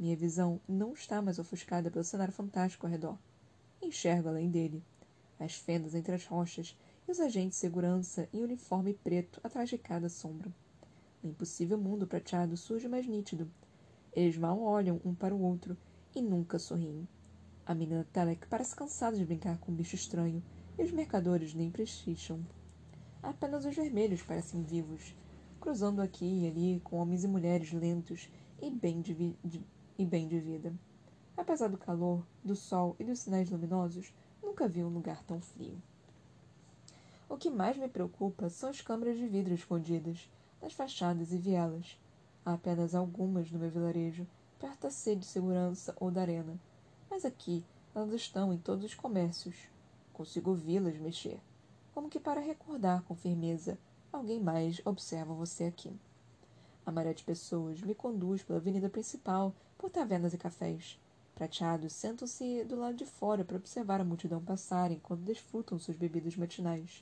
[0.00, 3.18] minha visão não está mais ofuscada pelo cenário fantástico ao redor.
[3.82, 4.82] Enxergo além dele.
[5.38, 6.74] As fendas entre as rochas
[7.06, 10.50] e os agentes de segurança em uniforme preto atrás de cada sombra.
[11.22, 13.50] o impossível mundo prateado surge mais nítido.
[14.14, 15.76] Eles mal olham um para o outro
[16.14, 17.06] e nunca sorriem.
[17.66, 20.42] A menina Telek parece cansada de brincar com um bicho estranho
[20.78, 22.40] e os mercadores nem prestigiam.
[23.22, 25.14] Apenas os vermelhos parecem vivos,
[25.60, 28.30] cruzando aqui e ali com homens e mulheres lentos
[28.62, 29.36] e bem de,
[30.00, 30.72] e bem de vida.
[31.36, 35.76] Apesar do calor, do sol e dos sinais luminosos, nunca vi um lugar tão frio.
[37.28, 40.30] O que mais me preocupa são as câmaras de vidro escondidas,
[40.62, 42.00] nas fachadas e vielas.
[42.46, 44.26] Há apenas algumas no meu vilarejo,
[44.58, 46.58] perto da sede de segurança ou da arena.
[47.10, 47.62] Mas aqui,
[47.94, 49.68] elas estão em todos os comércios.
[50.14, 51.42] Consigo ouvi-las mexer,
[51.92, 53.78] como que para recordar com firmeza
[54.12, 55.92] Alguém mais observa você aqui.
[56.90, 60.98] A maré de pessoas me conduz pela avenida principal, por tavernas e cafés.
[61.36, 66.36] Prateados sentam-se do lado de fora para observar a multidão passar enquanto desfrutam suas bebidas
[66.36, 67.00] matinais.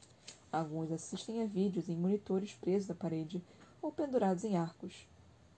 [0.53, 3.43] Alguns assistem a vídeos em monitores presos à parede
[3.81, 5.09] ou pendurados em arcos.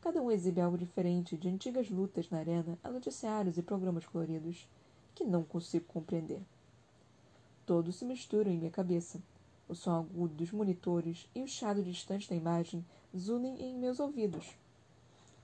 [0.00, 4.68] Cada um exibe algo diferente, de antigas lutas na arena a noticiários e programas coloridos,
[5.12, 6.40] que não consigo compreender.
[7.66, 9.20] Todos se misturam em minha cabeça,
[9.68, 14.56] o som agudo dos monitores e o chiado distante da imagem zunem em meus ouvidos.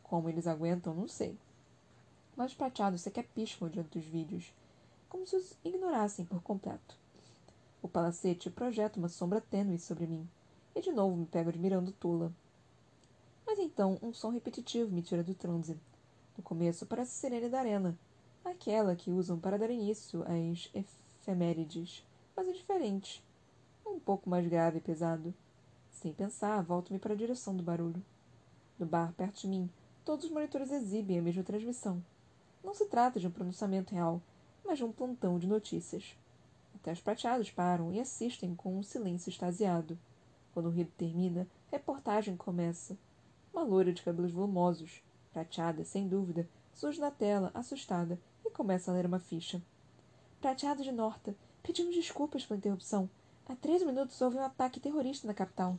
[0.03, 1.37] Como eles aguentam, não sei.
[2.37, 4.53] Mas os prateados sequer piscam diante dos vídeos,
[5.09, 6.97] como se os ignorassem por completo.
[7.83, 10.29] O palacete projeta uma sombra tênue sobre mim,
[10.75, 12.33] e de novo me pego admirando Tula.
[13.47, 15.79] Mas então um som repetitivo me tira do transe.
[16.37, 17.99] No começo parece sirene da arena,
[18.45, 22.05] aquela que usam para dar início às efemérides,
[22.37, 23.25] mas é diferente
[23.97, 25.35] um pouco mais grave e pesado.
[25.97, 28.05] Sem pensar, volto-me para a direção do barulho.
[28.79, 29.71] No bar perto de mim,
[30.05, 32.05] todos os monitores exibem a mesma transmissão.
[32.63, 34.21] Não se trata de um pronunciamento real,
[34.63, 36.15] mas de um plantão de notícias.
[36.75, 39.99] Até os prateados param e assistem com um silêncio extasiado.
[40.53, 42.95] Quando o ruído termina, a reportagem começa.
[43.51, 48.95] Uma loira de cabelos volumosos, prateada, sem dúvida, surge na tela, assustada, e começa a
[48.95, 49.63] ler uma ficha.
[50.43, 53.09] Prateado de Norta, pedimos desculpas pela interrupção.
[53.49, 55.79] Há três minutos houve um ataque terrorista na capital.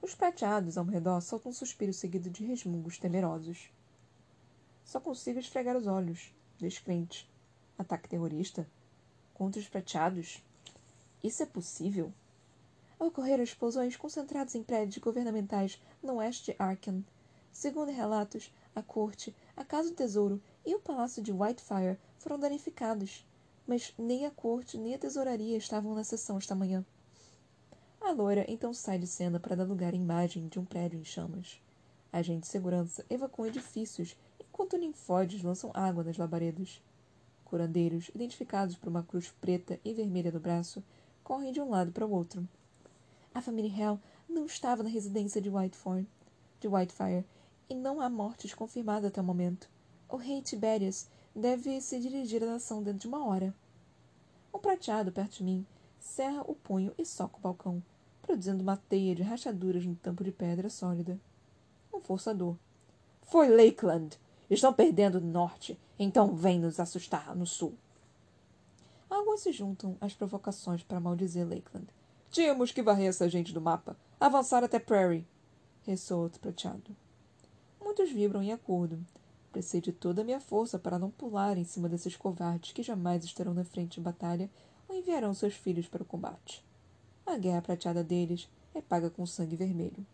[0.00, 3.68] Os prateados ao redor soltam um suspiro seguido de resmungos temerosos.
[4.84, 7.28] Só consigo esfregar os olhos, descrente.
[7.76, 8.64] Ataque terrorista?
[9.34, 10.40] Contra os prateados?
[11.20, 12.12] Isso é possível?
[12.96, 17.04] Ocorreram explosões concentradas em prédios governamentais no oeste de Arkham.
[17.50, 23.26] Segundo relatos, a corte, a Casa do Tesouro e o Palácio de Whitefire foram danificados
[23.66, 26.84] mas nem a corte nem a tesouraria estavam na sessão esta manhã.
[28.00, 31.04] A loira então sai de cena para dar lugar à imagem de um prédio em
[31.04, 31.60] chamas.
[32.12, 36.82] Agentes de segurança evacuam edifícios enquanto ninfóides lançam água nas labaredas.
[37.44, 40.84] Curandeiros, identificados por uma cruz preta e vermelha no braço,
[41.22, 42.46] correm de um lado para o outro.
[43.34, 46.06] A família Hell não estava na residência de Whitefire,
[46.60, 47.24] de Whitefire,
[47.68, 49.68] e não há mortes confirmadas até o momento.
[50.08, 53.54] O rei Tiberius deve se dirigir à nação dentro de uma hora.
[54.52, 55.66] Um prateado perto de mim
[55.98, 57.82] cerra o punho e soca o balcão,
[58.22, 61.18] produzindo uma teia de rachaduras no tampo de pedra sólida.
[61.92, 62.56] Um forçador.
[63.22, 64.18] Foi Lakeland!
[64.48, 67.74] Estão perdendo no norte, então vem nos assustar no sul.
[69.08, 71.86] Alguns se juntam às provocações para maldizer Lakeland.
[72.30, 73.96] Tínhamos que varrer essa gente do mapa.
[74.20, 75.26] Avançar até Prairie.
[75.82, 76.96] Ressoa outro prateado.
[77.82, 79.04] Muitos vibram em acordo,
[79.54, 83.24] Precisei de toda a minha força para não pular em cima desses covardes que jamais
[83.24, 84.50] estarão na frente de batalha
[84.88, 86.64] ou enviarão seus filhos para o combate.
[87.24, 90.04] A guerra prateada deles é paga com sangue vermelho.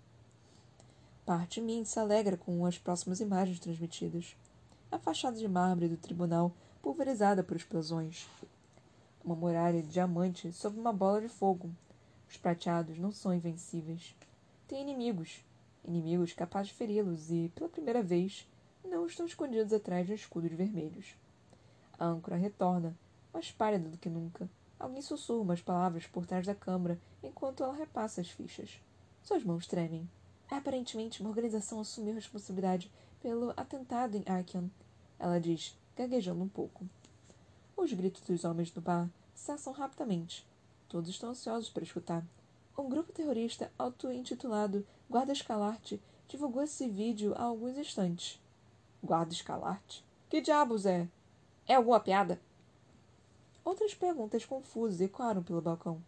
[1.24, 4.36] Parte de mim se alegra com as próximas imagens transmitidas.
[4.92, 8.28] A fachada de mármore do tribunal pulverizada por explosões.
[9.24, 11.70] Uma muralha de diamante sob uma bola de fogo.
[12.28, 14.14] Os prateados não são invencíveis.
[14.68, 15.42] Têm inimigos.
[15.82, 18.46] Inimigos capazes de feri-los e, pela primeira vez,
[18.84, 21.14] não estão escondidos atrás de escudos vermelhos.
[21.98, 22.96] A âncora retorna,
[23.32, 24.48] mais pálida do que nunca.
[24.78, 28.80] Alguém sussurra umas palavras por trás da câmara enquanto ela repassa as fichas.
[29.22, 30.08] Suas mãos tremem.
[30.50, 32.90] Aparentemente, uma organização assumiu responsabilidade
[33.22, 34.70] pelo atentado em Arkham.
[35.18, 36.86] Ela diz, gaguejando um pouco.
[37.76, 40.46] Os gritos dos homens do bar cessam rapidamente.
[40.88, 42.24] Todos estão ansiosos para escutar.
[42.76, 48.40] Um grupo terrorista auto-intitulado Guarda Escalarte divulgou esse vídeo há alguns instantes.
[49.02, 50.04] Guarda Escalarte?
[50.28, 51.08] Que diabos é?
[51.66, 52.40] É alguma piada?
[53.64, 56.02] Outras perguntas confusas ecoaram pelo balcão.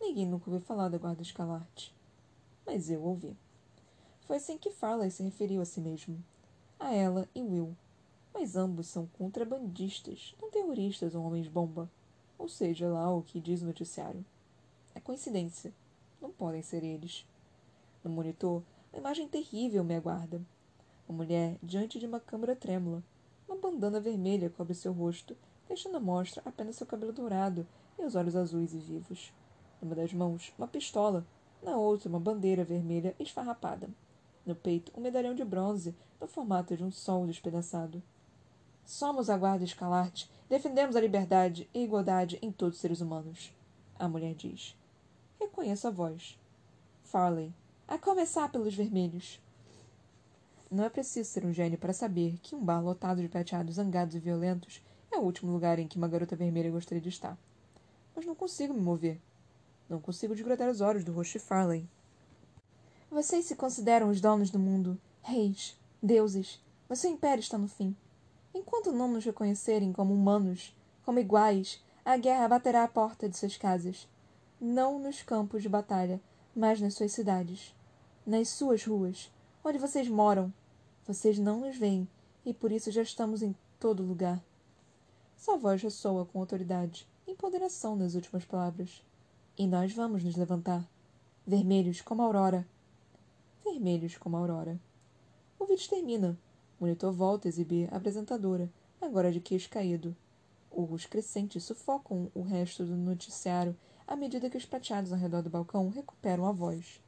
[0.00, 1.94] Ninguém nunca ouviu falar da Guarda Escalarte.
[2.66, 3.36] Mas eu ouvi.
[4.26, 6.22] Foi assim que Farley se referiu a si mesmo.
[6.78, 7.74] A ela e Will.
[8.34, 11.90] Mas ambos são contrabandistas, não terroristas ou homens-bomba.
[12.36, 14.24] Ou seja, lá o que diz o noticiário.
[14.94, 15.72] É coincidência.
[16.20, 17.26] Não podem ser eles.
[18.04, 20.40] No monitor, Uma imagem terrível me aguarda.
[21.08, 23.02] Uma mulher diante de uma câmara trêmula.
[23.48, 25.36] Uma bandana vermelha cobre seu rosto,
[25.68, 27.66] deixando à mostra apenas seu cabelo dourado
[27.98, 29.32] e os olhos azuis e vivos.
[29.80, 31.24] Numa das mãos, uma pistola,
[31.62, 33.88] na outra, uma bandeira vermelha esfarrapada.
[34.44, 38.02] No peito, um medalhão de bronze, no formato de um sol despedaçado.
[38.84, 40.30] Somos a Guarda Escalarte.
[40.48, 43.52] Defendemos a liberdade e igualdade em todos os seres humanos.
[43.98, 44.76] A mulher diz.
[45.40, 46.38] Reconheço a voz.
[47.02, 47.52] Farley.
[47.88, 49.40] A começar pelos vermelhos.
[50.70, 54.16] Não é preciso ser um gênio para saber que um bar lotado de prateados zangados
[54.16, 57.38] e violentos é o último lugar em que uma garota vermelha gostaria de estar.
[58.14, 59.20] Mas não consigo me mover.
[59.88, 61.88] Não consigo desgrudar os olhos do rosto de Farley.
[63.08, 67.94] Vocês se consideram os donos do mundo, reis, deuses, mas seu império está no fim.
[68.52, 70.74] Enquanto não nos reconhecerem como humanos,
[71.04, 74.08] como iguais, a guerra baterá à porta de suas casas.
[74.60, 76.20] Não nos campos de batalha,
[76.54, 77.72] mas nas suas cidades.
[78.26, 79.30] Nas suas ruas,
[79.68, 80.52] onde vocês moram.
[81.04, 82.06] Vocês não nos veem,
[82.44, 84.40] e por isso já estamos em todo lugar.
[85.36, 89.02] Sua voz ressoa com autoridade, empoderação nas últimas palavras.
[89.58, 90.88] E nós vamos nos levantar,
[91.44, 92.64] vermelhos como a aurora.
[93.64, 94.78] Vermelhos como a aurora.
[95.58, 96.38] O vídeo termina.
[96.78, 100.14] O monitor volta a exibir a apresentadora, agora de queixo caído.
[100.70, 103.76] Urros crescentes sufocam o resto do noticiário
[104.06, 107.00] à medida que os prateados ao redor do balcão recuperam a voz.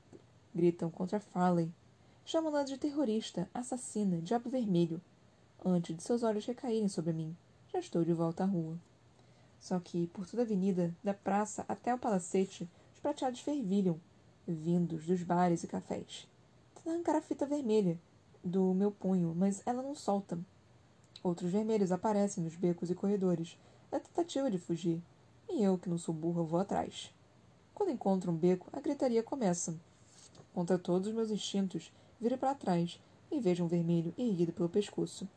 [0.53, 1.73] Gritam contra Farley,
[2.29, 5.01] chamando-a de terrorista, assassina, diabo vermelho.
[5.65, 7.35] Antes de seus olhos recaírem sobre mim,
[7.73, 8.77] já estou de volta à rua.
[9.59, 13.99] Só que, por toda a avenida, da praça até o palacete, os prateados fervilham,
[14.47, 16.29] vindos dos bares e cafés.
[16.75, 17.99] Tenta arrancar a fita vermelha,
[18.45, 20.39] do meu punho, mas ela não solta.
[21.23, 23.57] Outros vermelhos aparecem nos becos e corredores,
[23.91, 25.01] na tentativa de fugir,
[25.49, 27.11] e eu, que não sou burra, vou atrás.
[27.75, 29.75] Quando encontro um beco, a gritaria começa.
[30.53, 33.01] Contra todos os meus instintos, viro para trás
[33.31, 35.29] e vejo um vermelho erguido pelo pescoço.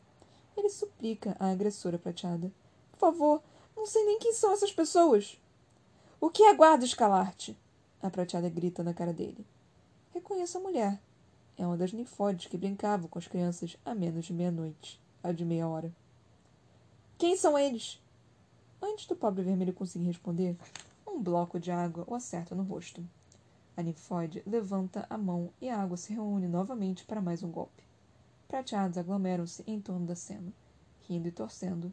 [0.56, 2.52] Ele suplica à agressora prateada:
[2.90, 3.42] Por favor,
[3.76, 5.40] não sei nem quem são essas pessoas.
[6.20, 7.56] O que aguarda escalarte?
[8.02, 9.46] A prateada grita na cara dele.
[10.12, 11.00] Reconheço a mulher,
[11.56, 15.44] é uma das ninfóides que brincavam com as crianças a menos de meia-noite, a de
[15.44, 15.92] meia hora.
[17.18, 18.00] Quem são eles?
[18.80, 20.56] Antes do pobre vermelho conseguir responder,
[21.06, 23.04] um bloco de água o acerta no rosto.
[23.74, 27.82] A ninfóide levanta a mão e a água se reúne novamente para mais um golpe.
[28.46, 30.52] Prateados aglomeram-se em torno da cena,
[31.08, 31.90] rindo e torcendo.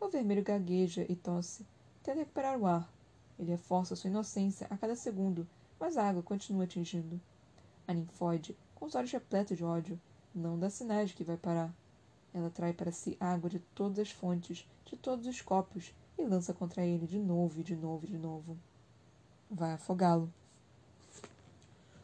[0.00, 1.66] O vermelho gagueja e tosse,
[2.02, 2.90] tenta recuperar o ar.
[3.38, 5.46] Ele reforça sua inocência a cada segundo,
[5.78, 7.20] mas a água continua atingindo.
[7.86, 10.00] A ninfóide com os olhos repletos de ódio,
[10.34, 11.70] não dá sinais de que vai parar.
[12.32, 16.54] Ela trai para si água de todas as fontes, de todos os copos, e lança
[16.54, 18.56] contra ele de novo e de novo e de novo.
[19.50, 20.32] Vai afogá-lo.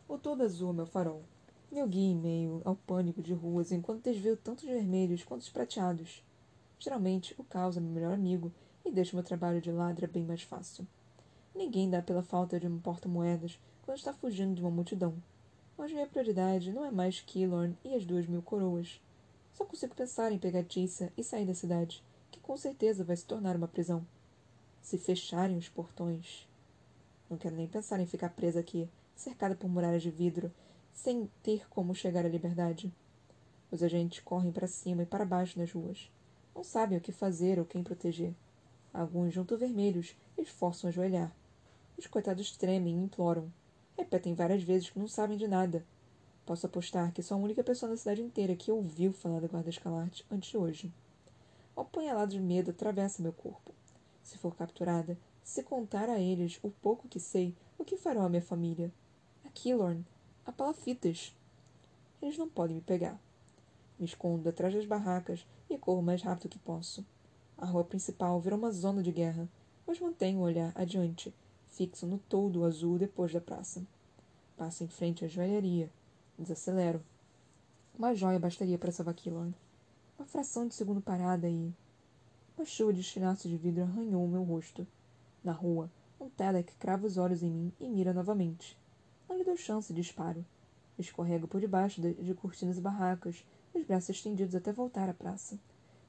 [0.09, 1.25] O todo azul meu farol.
[1.71, 5.49] Meu guia em meio ao pânico de ruas enquanto desvio tanto os vermelhos quanto os
[5.49, 6.23] prateados.
[6.79, 8.53] Geralmente, o caos é meu melhor amigo
[8.85, 10.87] e deixa meu trabalho de ladra bem mais fácil.
[11.53, 15.13] Ninguém dá pela falta de um porta-moedas quando está fugindo de uma multidão.
[15.77, 19.01] Mas minha prioridade não é mais Killorn e as duas mil coroas.
[19.55, 23.27] Só consigo pensar em pegar Tissa e sair da cidade, que com certeza vai se
[23.27, 24.07] tornar uma prisão.
[24.81, 26.47] Se fecharem os portões.
[27.29, 30.53] Não quero nem pensar em ficar presa aqui, cercada por muralhas de vidro,
[30.93, 32.93] sem ter como chegar à liberdade.
[33.71, 36.11] Os agentes correm para cima e para baixo nas ruas.
[36.55, 38.33] Não sabem o que fazer ou quem proteger.
[38.95, 41.35] Alguns, junto vermelhos, esforçam a ajoelhar.
[41.99, 43.53] Os coitados tremem e imploram.
[43.97, 45.85] Repetem várias vezes que não sabem de nada.
[46.45, 49.71] Posso apostar que sou a única pessoa na cidade inteira que ouviu falar da Guarda
[49.71, 50.93] Escalarte antes de hoje.
[51.75, 53.75] O apanhalado de medo atravessa meu corpo.
[54.23, 58.29] Se for capturada, se contar a eles o pouco que sei, o que farão a
[58.29, 58.93] minha família?
[59.57, 60.05] Killorn,
[60.45, 61.35] a Palafitas.
[62.21, 63.19] Eles não podem me pegar.
[63.99, 67.03] Me escondo atrás das barracas e corro o mais rápido que posso.
[67.57, 69.49] A rua principal virou uma zona de guerra,
[69.87, 71.35] mas mantenho o olhar adiante,
[71.71, 73.83] fixo no toldo azul depois da praça.
[74.59, 75.91] Passo em frente à joalharia.
[76.39, 77.03] Desacelero.
[77.99, 79.55] Uma joia bastaria para salvar Killorn.
[80.19, 81.73] Uma fração de segundo parada e.
[82.59, 84.87] Uma chuva de estilhaços de vidro arranhou o meu rosto.
[85.43, 85.91] Na rua,
[86.21, 88.77] um Telek crava os olhos em mim e mira novamente.
[89.29, 90.45] Não lhe dou chance de disparo.
[90.99, 95.59] Escorrego por debaixo de, cortinas e barracas, os braços estendidos até voltar à praça.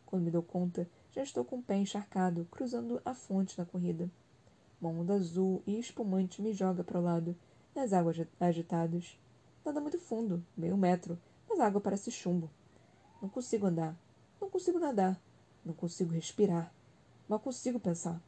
[0.06, 4.10] Quando me dou conta, já estou com o pé encharcado, cruzando a fonte na corrida.
[4.80, 7.36] Uma onda azul e espumante me joga para o lado,
[7.76, 9.20] nas águas agitadas.
[9.66, 12.50] Nada muito fundo, meio metro, mas a água parece chumbo.
[13.22, 13.98] Não consigo andar.
[14.40, 15.20] Não consigo nadar.
[15.66, 16.72] Não consigo respirar.
[17.28, 18.22] Mal consigo pensar.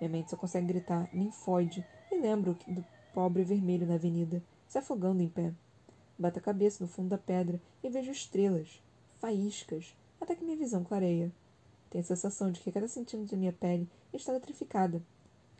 [0.00, 2.84] Minha mente só consegue gritar ninfoide e lembro do
[3.18, 5.52] pobre vermelho na avenida, se afogando em pé.
[6.16, 8.80] Bato a cabeça no fundo da pedra e vejo estrelas,
[9.18, 11.32] faíscas, até que minha visão clareia.
[11.90, 15.02] Tenho a sensação de que cada centímetro de minha pele está eletrificada.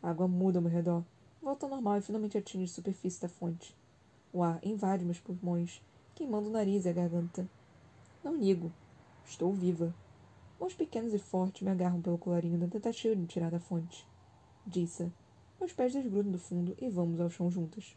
[0.01, 1.03] A água muda ao meu redor,
[1.43, 3.75] volta ao normal e finalmente atinge a superfície da fonte.
[4.33, 5.83] O ar invade meus pulmões,
[6.15, 7.45] queimando o nariz e a garganta.
[8.23, 8.71] Não ligo.
[9.27, 9.93] Estou viva.
[10.61, 14.07] Mãos pequenas e fortes me agarram pelo colarinho na tentativa de me tirar da fonte.
[14.65, 15.11] Disse.
[15.61, 17.97] Meus pés desgrudam do fundo e vamos ao chão juntas.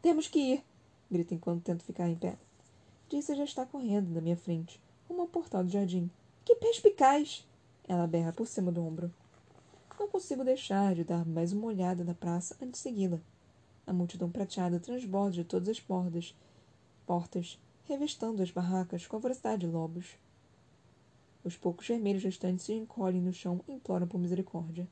[0.00, 0.64] Temos que ir!
[1.10, 2.36] Grito enquanto tento ficar em pé.
[3.08, 6.10] Disse já está correndo na minha frente, rumo ao portal do jardim.
[6.44, 7.46] Que perspicaz!
[7.88, 9.12] Ela berra por cima do ombro.
[9.98, 13.18] Não consigo deixar de dar mais uma olhada na praça antes de segui-la.
[13.86, 16.36] A multidão prateada transborda de todas as portas,
[17.04, 20.16] portas, revestando as barracas com a voracidade de lobos.
[21.42, 24.86] Os poucos vermelhos restantes se encolhem no chão e imploram por misericórdia.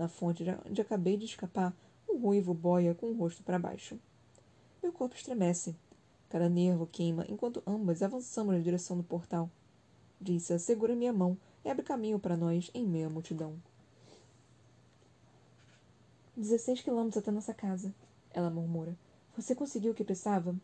[0.00, 1.76] Na fonte onde acabei de escapar,
[2.08, 4.00] um ruivo boia com o rosto para baixo.
[4.82, 5.76] Meu corpo estremece.
[6.30, 9.50] Cada nervo queima enquanto ambas avançamos na direção do portal.
[10.18, 13.60] Disse, segura minha mão e abre caminho para nós em meio à multidão.
[16.34, 17.94] Dezesseis quilômetros até nossa casa,
[18.32, 18.96] ela murmura.
[19.36, 20.56] Você conseguiu o que precisava?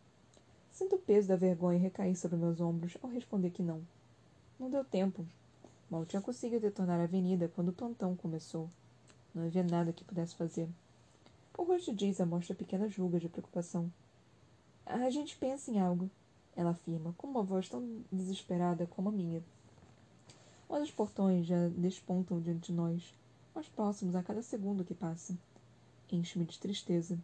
[0.71, 3.83] Sinto o peso da vergonha recair sobre meus ombros ao responder que não.
[4.59, 5.23] Não deu tempo.
[5.91, 8.67] Mal tinha conseguido detonar a avenida quando o plantão começou.
[9.37, 10.67] Não havia nada que pudesse fazer.
[11.55, 13.93] O rosto de Isa mostra pequenas rugas de preocupação.
[14.83, 16.09] A gente pensa em algo,
[16.55, 19.43] ela afirma, com uma voz tão desesperada como a minha.
[20.67, 23.13] Mas os portões já despontam diante de nós,
[23.53, 25.37] mais próximos a cada segundo que passa.
[26.11, 27.15] Enche-me de tristeza.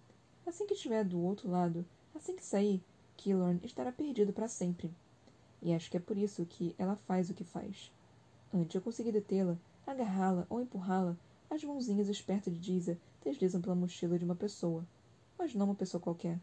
[0.46, 1.84] Assim que estiver do outro lado,
[2.14, 2.80] assim que sair,
[3.18, 4.92] Killorn estará perdido para sempre.
[5.64, 7.92] E acho que é por isso que ela faz o que faz.
[8.54, 9.58] Antes eu conseguir detê-la,
[9.88, 11.18] agarrá-la ou empurrá-la,
[11.54, 14.84] as mãozinhas espertas de Giza deslizam pela mochila de uma pessoa.
[15.38, 16.40] Mas não uma pessoa qualquer.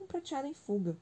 [0.00, 0.96] Um prateado em fuga.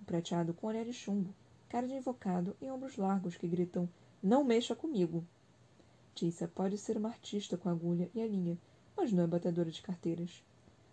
[0.00, 1.34] Um prateado com olhar de chumbo,
[1.68, 3.86] cara de invocado e ombros largos que gritam:
[4.22, 5.22] Não mexa comigo!
[6.14, 8.56] Tissa pode ser uma artista com a agulha e a linha,
[8.96, 10.42] mas não é batedora de carteiras.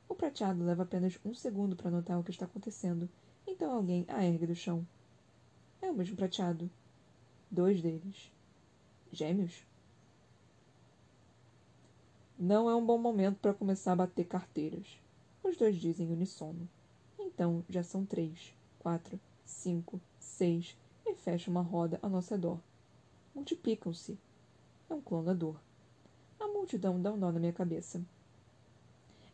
[0.09, 3.07] O prateado leva apenas um segundo para notar o que está acontecendo,
[3.47, 4.86] então alguém a ergue do chão.
[5.82, 6.70] É o mesmo prateado.
[7.49, 8.32] Dois deles.
[9.14, 9.70] Gêmeos?
[12.44, 15.00] Não é um bom momento para começar a bater carteiras.
[15.44, 16.68] Os dois dizem em unissono.
[17.20, 20.76] Então já são três, quatro, cinco, seis
[21.06, 22.58] e fecham uma roda ao nosso redor.
[23.36, 24.18] Multiplicam-se.
[24.89, 25.56] É um clonador.
[26.39, 28.02] A multidão dá um nó na minha cabeça.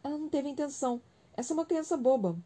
[0.03, 1.01] Ela não teve intenção.
[1.31, 2.37] Essa é uma criança boba.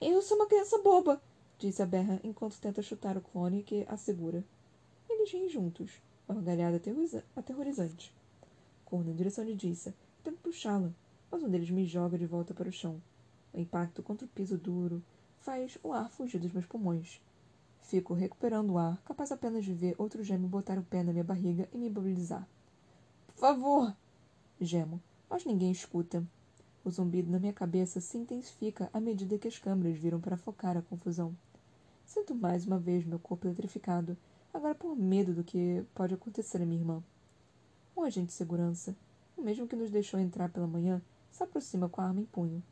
[0.00, 1.20] Eu sou uma criança boba,
[1.58, 4.42] disse a berra enquanto tenta chutar o clone que a segura.
[5.06, 6.80] Eles riem juntos, uma gargalhada
[7.36, 8.16] aterrorizante.
[8.86, 10.92] Corro na direção de Dissa, tento puxá-la,
[11.28, 13.02] mas um deles me joga de volta para o chão.
[13.52, 15.02] O impacto contra o piso duro
[15.40, 17.20] faz o ar fugir dos meus pulmões.
[17.80, 21.24] Fico recuperando o ar, capaz apenas de ver outro gêmeo botar o pé na minha
[21.24, 22.48] barriga e me imobilizar.
[23.26, 23.92] Por favor!
[24.60, 26.24] Gemo, mas ninguém escuta.
[26.84, 30.76] O zumbido na minha cabeça se intensifica à medida que as câmeras viram para focar
[30.76, 31.36] a confusão.
[32.04, 34.16] Sinto mais uma vez meu corpo eletrificado,
[34.54, 37.02] agora por medo do que pode acontecer a minha irmã.
[37.96, 38.94] Um agente de segurança,
[39.36, 42.62] o mesmo que nos deixou entrar pela manhã, se aproxima com a arma em punho.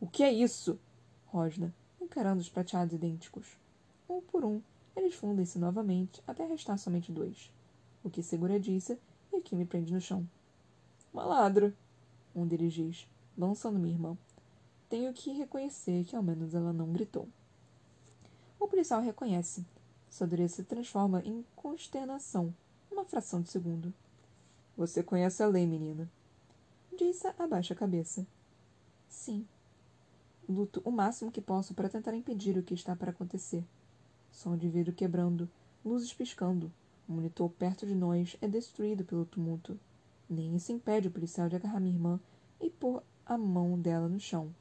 [0.00, 0.78] O que é isso?
[1.26, 3.56] Rosna, encarando os prateados idênticos.
[4.08, 4.60] Um por um,
[4.96, 7.50] eles fundem-se novamente até restar somente dois.
[8.04, 8.98] O que segura Dissa
[9.32, 10.28] e o que me prende no chão.
[11.12, 11.74] Maladro,
[12.34, 13.08] um deles diz
[13.38, 14.18] lançando minha irmã.
[14.88, 17.28] Tenho que reconhecer que ao menos ela não gritou.
[18.58, 19.64] O policial reconhece.
[20.10, 22.52] Sua dureza se transforma em consternação,
[22.90, 23.94] uma fração de segundo.
[24.78, 26.08] Você conhece a lei, menina.
[26.96, 28.24] Disse abaixa a cabeça.
[29.08, 29.44] Sim.
[30.48, 33.66] Luto o máximo que posso para tentar impedir o que está para acontecer.
[34.30, 35.50] Som de vidro quebrando,
[35.84, 36.70] luzes piscando.
[37.08, 39.76] O monitor perto de nós é destruído pelo tumulto.
[40.30, 42.20] Nem isso impede o policial de agarrar minha irmã
[42.60, 44.54] e pôr a mão dela no chão.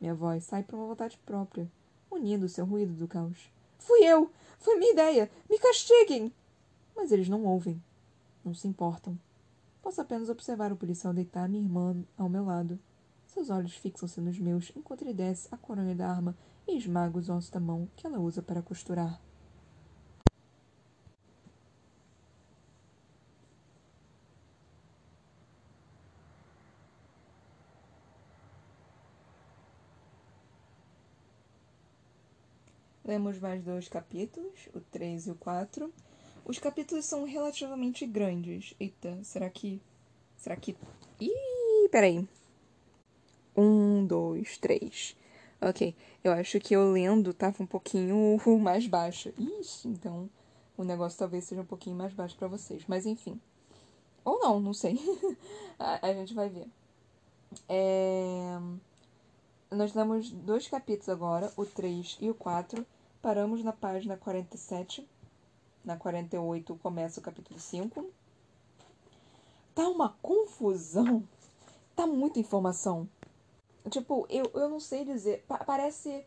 [0.00, 1.68] Minha voz sai por uma vontade própria,
[2.08, 3.50] unindo o seu ruído do caos.
[3.80, 4.30] Fui eu!
[4.60, 5.28] Foi minha ideia!
[5.50, 6.32] Me castiguem!
[6.94, 7.82] Mas eles não ouvem.
[8.44, 9.18] Não se importam.
[9.82, 12.78] Posso apenas observar o policial deitar minha irmã ao meu lado.
[13.26, 17.28] Seus olhos fixam-se nos meus enquanto ele desce a coronha da arma e esmaga os
[17.28, 19.20] ossos da mão que ela usa para costurar.
[33.04, 35.92] Lemos mais dois capítulos, o 3 e o 4.
[36.50, 38.74] Os capítulos são relativamente grandes.
[38.80, 39.80] Eita, será que.
[40.36, 40.76] Será que.
[41.20, 42.28] Ih, peraí.
[43.56, 45.16] Um, dois, três.
[45.60, 45.94] Ok,
[46.24, 49.32] eu acho que eu lendo tava um pouquinho mais baixo.
[49.38, 50.28] Ixi, então
[50.76, 52.82] o negócio talvez seja um pouquinho mais baixo para vocês.
[52.88, 53.40] Mas enfim.
[54.24, 54.98] Ou não, não sei.
[55.78, 56.66] a, a, gente vai ver.
[57.68, 58.58] É...
[59.70, 62.84] Nós lemos dois capítulos agora, o 3 e o 4.
[63.22, 65.06] Paramos na página 47.
[65.84, 68.06] Na 48 começa o capítulo 5.
[69.74, 71.22] Tá uma confusão.
[71.96, 73.08] Tá muita informação.
[73.88, 75.44] Tipo, eu, eu não sei dizer.
[75.48, 76.24] Pa parece.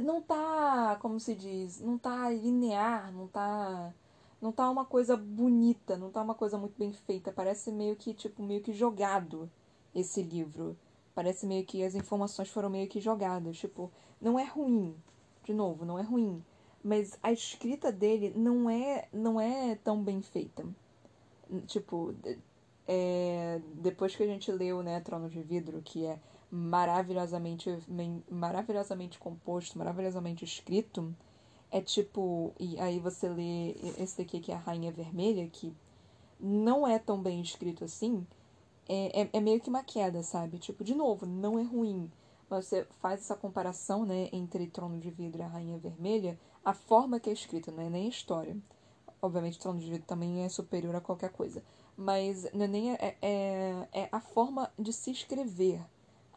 [0.00, 0.96] Não tá.
[1.00, 1.80] Como se diz?
[1.80, 3.92] Não tá linear, não tá.
[4.40, 7.30] Não tá uma coisa bonita, não tá uma coisa muito bem feita.
[7.32, 9.50] Parece meio que, tipo, meio que jogado
[9.94, 10.76] esse livro.
[11.14, 13.58] Parece meio que as informações foram meio que jogadas.
[13.58, 13.90] Tipo,
[14.20, 14.96] não é ruim.
[15.44, 16.42] De novo, não é ruim.
[16.82, 20.64] Mas a escrita dele não é, não é tão bem feita.
[21.66, 22.14] Tipo,
[22.86, 26.18] é, depois que a gente leu, né, Trono de Vidro, que é
[26.50, 27.70] maravilhosamente,
[28.28, 31.14] maravilhosamente composto, maravilhosamente escrito,
[31.70, 32.52] é tipo.
[32.58, 35.72] E aí você lê esse daqui que é a Rainha Vermelha, que
[36.40, 38.26] não é tão bem escrito assim,
[38.88, 40.58] é, é, é, meio que uma queda, sabe?
[40.58, 42.10] Tipo, de novo, não é ruim.
[42.48, 46.72] Mas você faz essa comparação, né, entre Trono de Vidro e a Rainha Vermelha, a
[46.72, 48.56] forma que é escrita, não é nem a história.
[49.22, 51.62] Obviamente, Trono de Vidro também é superior a qualquer coisa.
[51.96, 55.80] Mas não é nem é, é, é a forma de se escrever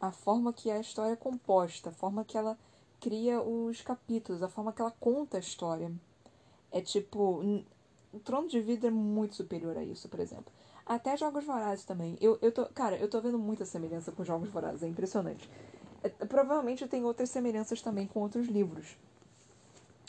[0.00, 2.58] a forma que a história é composta, a forma que ela
[3.00, 5.90] cria os capítulos, a forma que ela conta a história.
[6.70, 7.64] É tipo.
[8.12, 10.52] O Trono de Vidro é muito superior a isso, por exemplo.
[10.86, 12.16] Até Jogos Vorazes também.
[12.20, 15.50] Eu, eu tô, cara, eu tô vendo muita semelhança com Jogos Vorazes, é impressionante.
[16.02, 18.96] É, provavelmente tem outras semelhanças também com outros livros.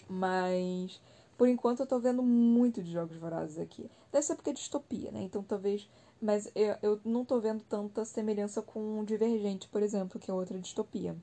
[0.08, 1.01] Mas,
[1.38, 3.89] por enquanto, eu tô vendo muito de Jogos Vorazes aqui.
[4.12, 5.22] Deve ser porque é distopia, né?
[5.22, 5.88] Então talvez
[6.22, 10.60] mas eu, eu não tô vendo tanta semelhança com Divergente, por exemplo, que é outra
[10.60, 11.16] distopia.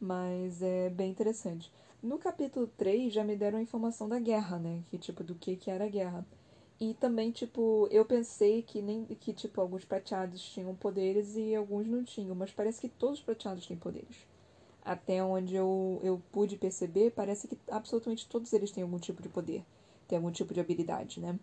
[0.00, 1.70] Mas é bem interessante.
[2.02, 4.82] No capítulo 3 já me deram a informação da guerra, né?
[4.90, 6.26] Que tipo, do que, que era a guerra.
[6.80, 11.88] E também, tipo, eu pensei que nem que, tipo, alguns prateados tinham poderes e alguns
[11.88, 14.27] não tinham, mas parece que todos os prateados têm poderes.
[14.88, 19.28] Até onde eu, eu pude perceber, parece que absolutamente todos eles têm algum tipo de
[19.28, 19.62] poder,
[20.06, 21.38] têm algum tipo de habilidade, né?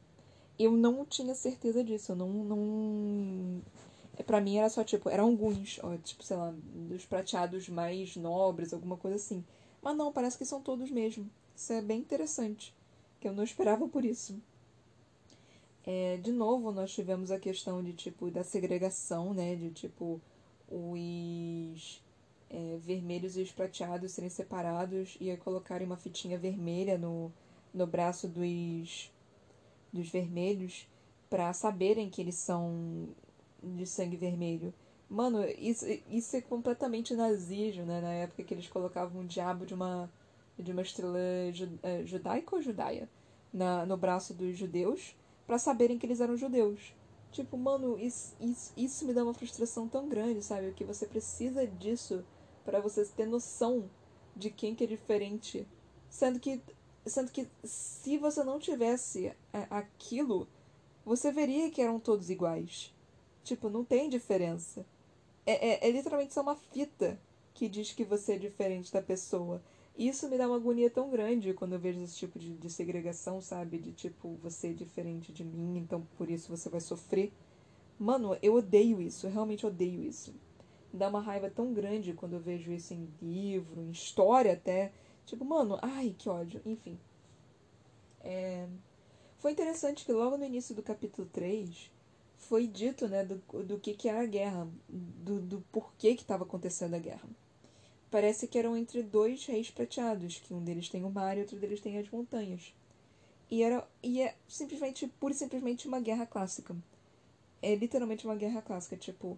[0.58, 2.12] eu não tinha certeza disso.
[2.12, 2.30] Eu não.
[2.30, 3.62] não...
[4.18, 8.16] É, pra mim era só, tipo, eram alguns, ó, tipo, sei lá, dos prateados mais
[8.16, 9.44] nobres, alguma coisa assim.
[9.82, 11.30] Mas não, parece que são todos mesmo.
[11.56, 12.74] Isso é bem interessante.
[13.20, 14.40] Que eu não esperava por isso.
[15.86, 19.56] É, de novo, nós tivemos a questão de, tipo, da segregação, né?
[19.56, 20.22] De, tipo,
[20.70, 22.02] os
[22.50, 27.32] é, vermelhos e os prateados serem separados e colocarem uma fitinha vermelha no,
[27.74, 29.12] no braço dos
[29.92, 30.88] dos vermelhos
[31.30, 33.08] para saberem que eles são
[33.64, 34.74] de sangue vermelho.
[35.10, 38.02] Mano, isso, isso é completamente nazismo, né?
[38.02, 40.12] Na época que eles colocavam um diabo de uma,
[40.58, 41.18] de uma estrela
[41.82, 43.08] é, judaica ou judaia
[43.54, 45.16] na, no braço dos judeus
[45.48, 46.94] para saberem que eles eram judeus.
[47.32, 50.72] Tipo, mano, isso, isso, isso me dá uma frustração tão grande, sabe?
[50.72, 52.24] Que você precisa disso
[52.66, 53.90] para você ter noção
[54.36, 55.66] de quem que é diferente.
[56.10, 56.62] Sendo que
[57.06, 60.48] Sendo que se você não tivesse é, aquilo,
[61.06, 62.92] você veria que eram todos iguais.
[63.44, 64.84] Tipo, não tem diferença.
[65.46, 67.20] É, é, é literalmente só uma fita
[67.54, 69.62] que diz que você é diferente da pessoa.
[69.96, 73.40] Isso me dá uma agonia tão grande quando eu vejo esse tipo de, de segregação,
[73.40, 73.78] sabe?
[73.78, 77.32] De tipo, você é diferente de mim, então por isso você vai sofrer.
[78.00, 80.34] Mano, eu odeio isso, eu realmente odeio isso.
[80.96, 84.92] Dá uma raiva tão grande quando eu vejo isso em livro, em história até
[85.26, 86.62] Tipo, mano, ai, que ódio.
[86.66, 87.00] Enfim.
[88.22, 88.68] É...
[89.40, 91.92] Foi interessante que logo no início do capítulo 3
[92.38, 96.44] foi dito, né, do, do que, que era a guerra, do, do porquê que estava
[96.44, 97.28] acontecendo a guerra.
[98.10, 101.58] Parece que eram entre dois reis prateados, que um deles tem o mar e outro
[101.58, 102.74] deles tem as montanhas.
[103.50, 106.76] E, era, e é simplesmente, pura e simplesmente uma guerra clássica.
[107.62, 109.38] É literalmente uma guerra clássica, tipo,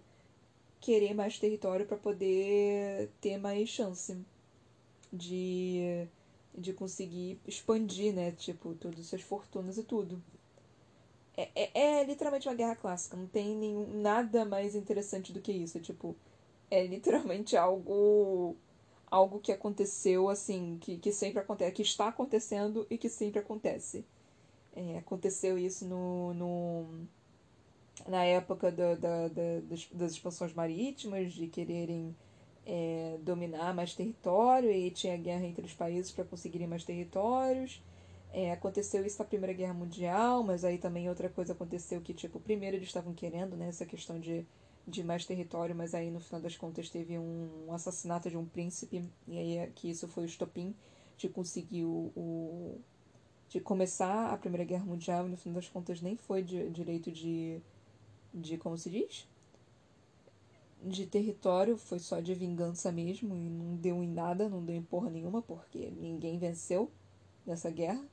[0.80, 4.16] querer mais território para poder ter mais chance
[5.12, 6.06] de,
[6.56, 8.32] de conseguir expandir, né?
[8.32, 10.22] Tipo, todas as suas fortunas e tudo.
[11.36, 13.16] É, é, é, literalmente uma guerra clássica.
[13.16, 15.78] Não tem nenhum, nada mais interessante do que isso.
[15.78, 16.16] É, tipo,
[16.70, 18.56] é literalmente algo
[19.10, 24.04] algo que aconteceu assim, que, que sempre acontece, que está acontecendo e que sempre acontece.
[24.76, 26.86] É, aconteceu isso no, no,
[28.06, 32.14] na época da, da, da, das, das expansões marítimas, de quererem
[32.66, 37.82] é, dominar mais território e tinha guerra entre os países para conseguirem mais territórios.
[38.30, 42.38] É, aconteceu isso na Primeira Guerra Mundial, mas aí também outra coisa aconteceu que, tipo,
[42.38, 44.46] primeiro eles estavam querendo, né, essa questão de,
[44.86, 49.02] de mais território, mas aí no final das contas teve um assassinato de um príncipe,
[49.26, 50.74] e aí é que isso foi o estopim
[51.16, 52.80] de conseguir o, o
[53.48, 57.10] de começar a Primeira Guerra Mundial e no fim das contas nem foi de direito
[57.10, 57.60] de,
[58.32, 59.28] de como se diz?
[60.82, 64.82] De território, foi só de vingança mesmo e não deu em nada, não deu em
[64.82, 66.90] porra nenhuma, porque ninguém venceu
[67.44, 68.04] nessa guerra.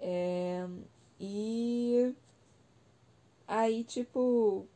[0.00, 0.66] É,
[1.20, 2.14] e
[3.46, 4.66] aí, tipo.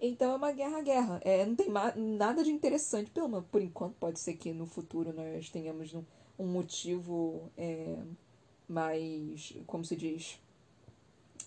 [0.00, 1.20] Então é uma guerra-guerra.
[1.24, 3.96] É, não tem nada de interessante, pelo menos por enquanto.
[3.96, 6.04] Pode ser que no futuro nós tenhamos um,
[6.38, 7.50] um motivo.
[7.56, 7.98] É,
[8.68, 10.38] mais, como se diz,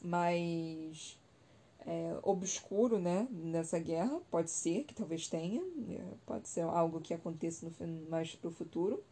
[0.02, 1.18] mais
[1.86, 4.20] é, obscuro, né, nessa guerra.
[4.30, 9.04] Pode ser que talvez tenha, é, pode ser algo que aconteça no, mais pro futuro.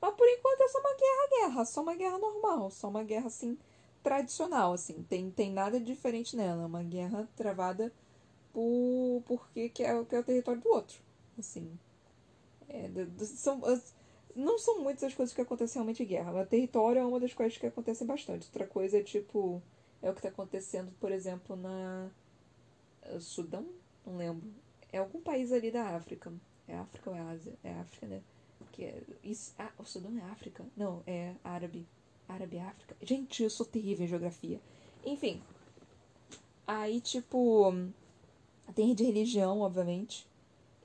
[0.00, 3.58] Mas por enquanto é só uma guerra-guerra, só uma guerra normal, só uma guerra assim
[4.02, 7.92] tradicional, assim, tem, tem nada diferente nela, é uma guerra travada
[8.52, 10.98] por porque que é, que é o território do outro,
[11.38, 11.70] assim.
[12.68, 12.88] É,
[13.18, 13.60] são,
[14.34, 17.34] não são muitas as coisas que acontecem realmente em guerra, mas território é uma das
[17.34, 18.46] coisas que acontecem bastante.
[18.46, 19.62] Outra coisa é tipo.
[20.02, 22.10] É o que está acontecendo, por exemplo, na.
[23.02, 23.66] Eh, Sudão?
[24.06, 24.48] Não lembro.
[24.92, 26.32] É algum país ali da África.
[26.66, 27.54] É África ou é Ásia?
[27.62, 28.22] É África, né?
[28.72, 30.64] Que é, isso, ah, o Sudão é África?
[30.76, 31.86] Não, é Árabe.
[32.28, 32.96] Árabe é África.
[33.02, 34.60] Gente, eu sou terrível em geografia.
[35.04, 35.42] Enfim.
[36.66, 37.72] Aí, tipo.
[38.74, 40.26] Tem de religião, obviamente.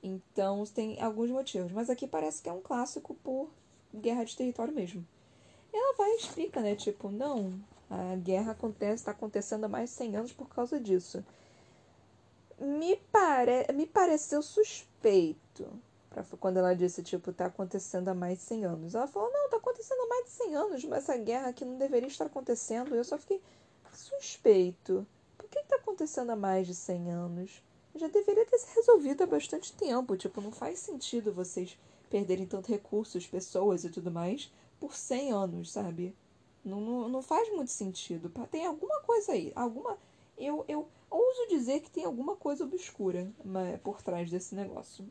[0.01, 1.71] Então tem alguns motivos.
[1.71, 3.49] Mas aqui parece que é um clássico por
[3.93, 5.05] guerra de território mesmo.
[5.73, 6.75] E ela vai e explica, né?
[6.75, 7.59] Tipo, não,
[7.89, 11.23] a guerra acontece, está acontecendo há mais de 100 anos por causa disso.
[12.59, 13.71] Me, pare...
[13.73, 15.67] me pareceu suspeito
[16.09, 16.23] pra...
[16.39, 18.95] quando ela disse, tipo, tá acontecendo há mais de 100 anos.
[18.95, 21.77] Ela falou, não, tá acontecendo há mais de 100 anos, mas essa guerra aqui não
[21.77, 22.95] deveria estar acontecendo.
[22.95, 23.41] Eu só fiquei
[23.93, 25.05] suspeito.
[25.37, 27.63] Por que, que tá acontecendo há mais de 100 anos?
[27.97, 30.17] já deveria ter se resolvido há bastante tempo.
[30.17, 31.77] Tipo, não faz sentido vocês
[32.09, 36.15] perderem tanto recursos, pessoas e tudo mais por 100 anos, sabe?
[36.65, 38.29] Não, não, não faz muito sentido.
[38.49, 39.97] Tem alguma coisa aí, alguma.
[40.37, 43.31] Eu, eu ouso dizer que tem alguma coisa obscura
[43.83, 45.07] por trás desse negócio.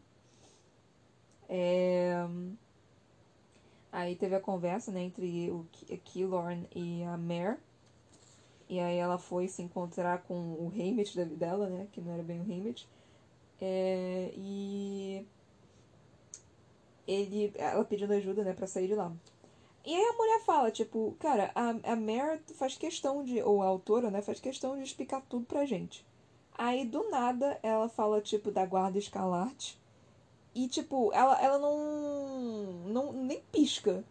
[1.49, 2.15] É...
[3.93, 5.67] Aí teve a conversa né, entre o
[6.05, 7.59] Killorn e a Mare
[8.69, 11.87] e aí ela foi se encontrar com o Haymitch dela, né?
[11.93, 12.87] Que não era bem o Haymitch.
[13.61, 15.27] É, e
[17.07, 19.13] ele, ela pedindo ajuda, né, pra sair de lá.
[19.85, 23.67] E aí a mulher fala, tipo, cara, a, a Mare faz questão de, ou a
[23.67, 26.07] autora, né, faz questão de explicar tudo pra gente.
[26.57, 29.79] Aí, do nada, ela fala, tipo, da guarda escalarte.
[30.55, 33.13] E, tipo, ela, ela não, não.
[33.13, 34.05] nem pisca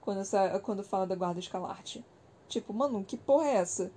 [0.00, 2.04] quando, essa, quando fala da guarda escalarte.
[2.48, 3.92] Tipo, mano, que porra é essa?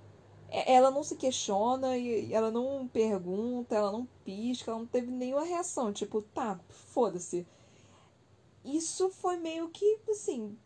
[0.50, 5.44] Ela não se questiona e ela não pergunta, ela não pisca, ela não teve nenhuma
[5.46, 5.94] reação.
[5.94, 7.48] Tipo, tá, foda-se.
[8.64, 10.58] Isso foi meio que, assim.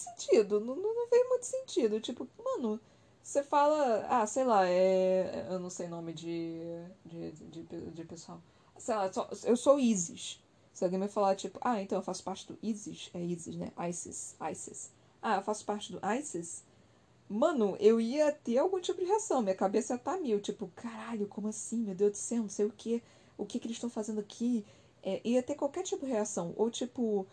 [0.00, 0.60] Sentido.
[0.60, 2.00] Não, não fez muito sentido.
[2.00, 2.80] Tipo, mano,
[3.22, 4.06] você fala.
[4.08, 5.46] Ah, sei lá, é.
[5.50, 6.60] Eu não sei nome de.
[7.04, 8.40] de, de, de pessoal.
[8.78, 9.10] Sei lá,
[9.44, 10.42] eu sou Isis.
[10.72, 13.70] Se alguém me falar, tipo, ah, então eu faço parte do ISIS, é ISIS, né?
[13.88, 14.90] ISIS, ISIS
[15.22, 16.64] ah, eu faço parte do ISIS,
[17.28, 19.42] mano, eu ia ter algum tipo de reação.
[19.42, 20.40] Minha cabeça tá mil.
[20.40, 21.78] Tipo, caralho, como assim?
[21.78, 23.02] Meu Deus do céu, não sei o que.
[23.36, 24.64] O que, que eles estão fazendo aqui?
[25.02, 26.54] É, ia ter qualquer tipo de reação.
[26.56, 27.26] Ou tipo,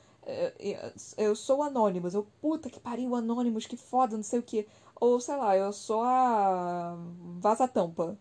[1.18, 2.14] eu sou Anonymous.
[2.14, 4.68] Eu, puta que pariu, Anonymous, que foda, não sei o que.
[5.00, 6.98] Ou sei lá, eu sou a
[7.40, 8.18] Vaza Tampa.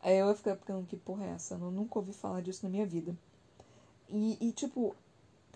[0.00, 1.54] Aí eu ia ficar ficando, que porra é essa?
[1.54, 3.14] Eu nunca ouvi falar disso na minha vida.
[4.08, 4.94] E, e tipo,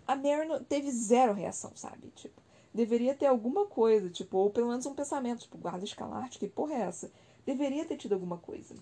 [0.07, 2.09] a Mary teve zero reação, sabe?
[2.15, 2.41] Tipo,
[2.73, 6.75] deveria ter alguma coisa, tipo, ou pelo menos um pensamento, tipo, guarda escalarte, que porra
[6.75, 7.11] é essa?
[7.47, 8.75] Deveria ter tido alguma coisa.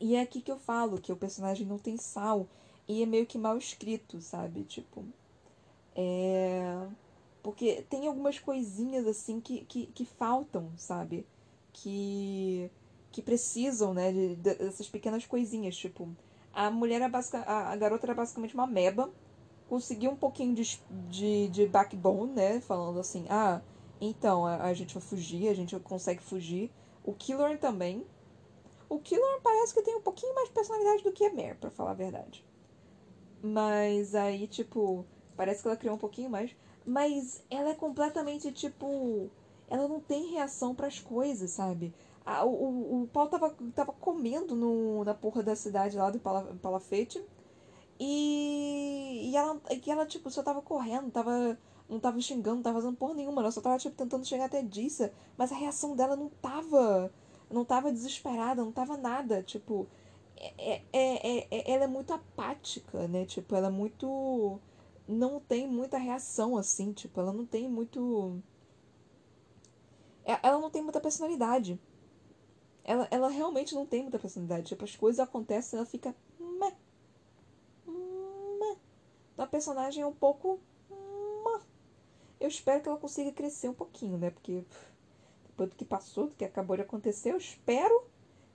[0.00, 2.46] E é aqui que eu falo que o personagem não tem sal
[2.88, 4.62] e é meio que mal escrito, sabe?
[4.64, 5.04] Tipo,
[5.94, 6.86] é.
[7.42, 11.26] Porque tem algumas coisinhas assim que, que, que faltam, sabe?
[11.72, 12.70] Que,
[13.10, 14.12] que precisam, né?
[14.12, 15.76] De, dessas pequenas coisinhas.
[15.76, 16.08] Tipo,
[16.52, 19.10] a mulher é basic, a, garota era basicamente uma meba
[19.70, 22.60] conseguiu um pouquinho de, de, de backbone, né?
[22.60, 23.62] Falando assim, ah,
[24.00, 26.72] então a, a, gente vai fugir, a gente consegue fugir.
[27.04, 28.04] O Killer também.
[28.88, 31.70] O Killer parece que tem um pouquinho mais de personalidade do que a Mare, pra
[31.70, 32.44] falar a verdade.
[33.40, 35.06] Mas aí, tipo,
[35.40, 36.54] parece que ela criou um pouquinho mais.
[36.86, 39.30] Mas ela é completamente, tipo.
[39.70, 41.94] Ela não tem reação para as coisas, sabe?
[42.44, 47.24] o, o, o tava, tava comendo no, na porra da cidade lá do Palafete.
[47.98, 52.80] E, e ela, e ela, tipo, só tava correndo, tava, não tava xingando, não tava
[52.80, 56.16] fazendo porra nenhuma, ela só tava, tipo, tentando chegar até Dissa, mas a reação dela
[56.16, 57.10] não tava,
[57.50, 59.42] não tava desesperada, não tava nada.
[59.42, 59.86] Tipo,
[60.58, 63.24] é, é, é, ela é muito apática, né?
[63.26, 64.58] Tipo, ela é muito.
[65.10, 66.92] Não tem muita reação, assim.
[66.92, 68.40] Tipo, ela não tem muito.
[70.24, 71.80] Ela não tem muita personalidade.
[72.84, 74.68] Ela, ela realmente não tem muita personalidade.
[74.68, 76.14] Tipo, as coisas acontecem ela fica.
[79.40, 80.60] Então a personagem é um pouco.
[82.38, 84.30] Eu espero que ela consiga crescer um pouquinho, né?
[84.30, 84.64] Porque
[85.46, 88.04] depois do que passou, do que acabou de acontecer, eu espero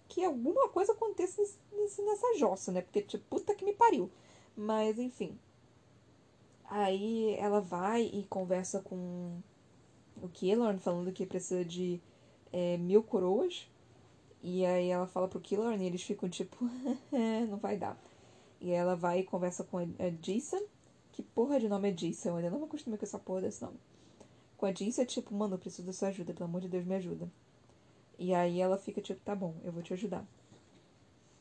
[0.07, 1.41] que alguma coisa aconteça
[1.71, 2.81] nesse, nessa jossa, né?
[2.81, 4.11] Porque, tipo, puta que me pariu.
[4.55, 5.39] Mas, enfim.
[6.69, 9.39] Aí ela vai e conversa com
[10.21, 12.01] o Killorn, falando que precisa de
[12.51, 13.67] é, mil coroas.
[14.41, 16.57] E aí ela fala pro Killorn e eles ficam tipo,
[17.49, 17.97] não vai dar.
[18.61, 19.85] E ela vai e conversa com a,
[20.21, 20.61] Jason.
[21.11, 22.29] Que porra de nome é Jason?
[22.29, 23.77] Eu ainda não me acostumei com essa porra desse nome.
[24.57, 26.85] Com a Jason é tipo, mano, eu preciso da sua ajuda, pelo amor de Deus,
[26.85, 27.29] me ajuda.
[28.17, 30.25] E aí ela fica tipo, tá bom, eu vou te ajudar.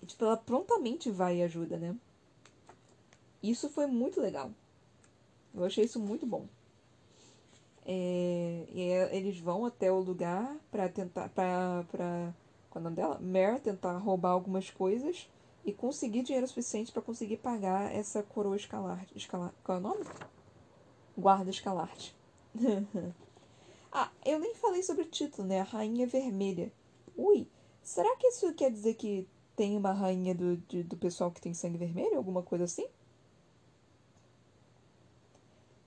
[0.02, 1.96] E tipo, ela prontamente vai e ajuda, né?
[3.42, 4.50] Isso foi muito legal.
[5.54, 6.46] Eu achei isso muito bom.
[7.86, 8.80] É, e
[9.12, 11.28] eles vão até o lugar para tentar.
[11.28, 12.34] Pra, pra,
[12.70, 13.18] qual é o nome dela?
[13.20, 15.28] Mare tentar roubar algumas coisas
[15.64, 19.16] e conseguir dinheiro suficiente para conseguir pagar essa coroa escalarte.
[19.16, 20.04] Escalar, qual é o nome?
[21.16, 22.14] Guarda escalarte.
[23.96, 25.60] Ah, eu nem falei sobre o título, né?
[25.60, 26.72] A Rainha Vermelha.
[27.16, 27.46] Ui,
[27.80, 29.24] será que isso quer dizer que
[29.54, 32.16] tem uma rainha do, de, do pessoal que tem sangue vermelho?
[32.16, 32.88] Alguma coisa assim?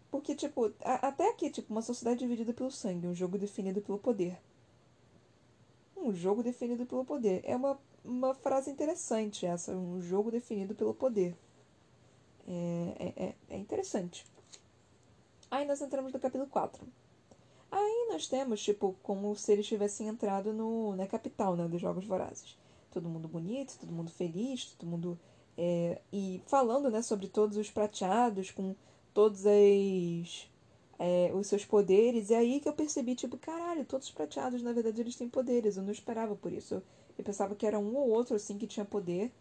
[0.09, 3.97] Porque, tipo, a, até aqui, tipo, uma sociedade dividida pelo sangue, um jogo definido pelo
[3.97, 4.37] poder.
[5.95, 7.41] Um jogo definido pelo poder.
[7.43, 11.35] É uma, uma frase interessante essa, um jogo definido pelo poder.
[12.47, 14.25] É, é, é, é interessante.
[15.51, 16.85] Aí nós entramos no capítulo 4.
[17.69, 22.05] Aí nós temos, tipo, como se eles tivessem entrado no, na capital, né, dos Jogos
[22.05, 22.57] Vorazes.
[22.91, 25.19] Todo mundo bonito, todo mundo feliz, todo mundo...
[25.57, 28.75] É, e falando, né, sobre todos os prateados, com
[29.17, 30.47] todos as,
[30.99, 32.29] é, os seus poderes.
[32.29, 35.75] E aí que eu percebi, tipo, caralho, todos os prateados, na verdade, eles têm poderes.
[35.75, 36.75] Eu não esperava por isso.
[37.17, 39.31] Eu, pensava que era um ou outro, assim, que tinha poder.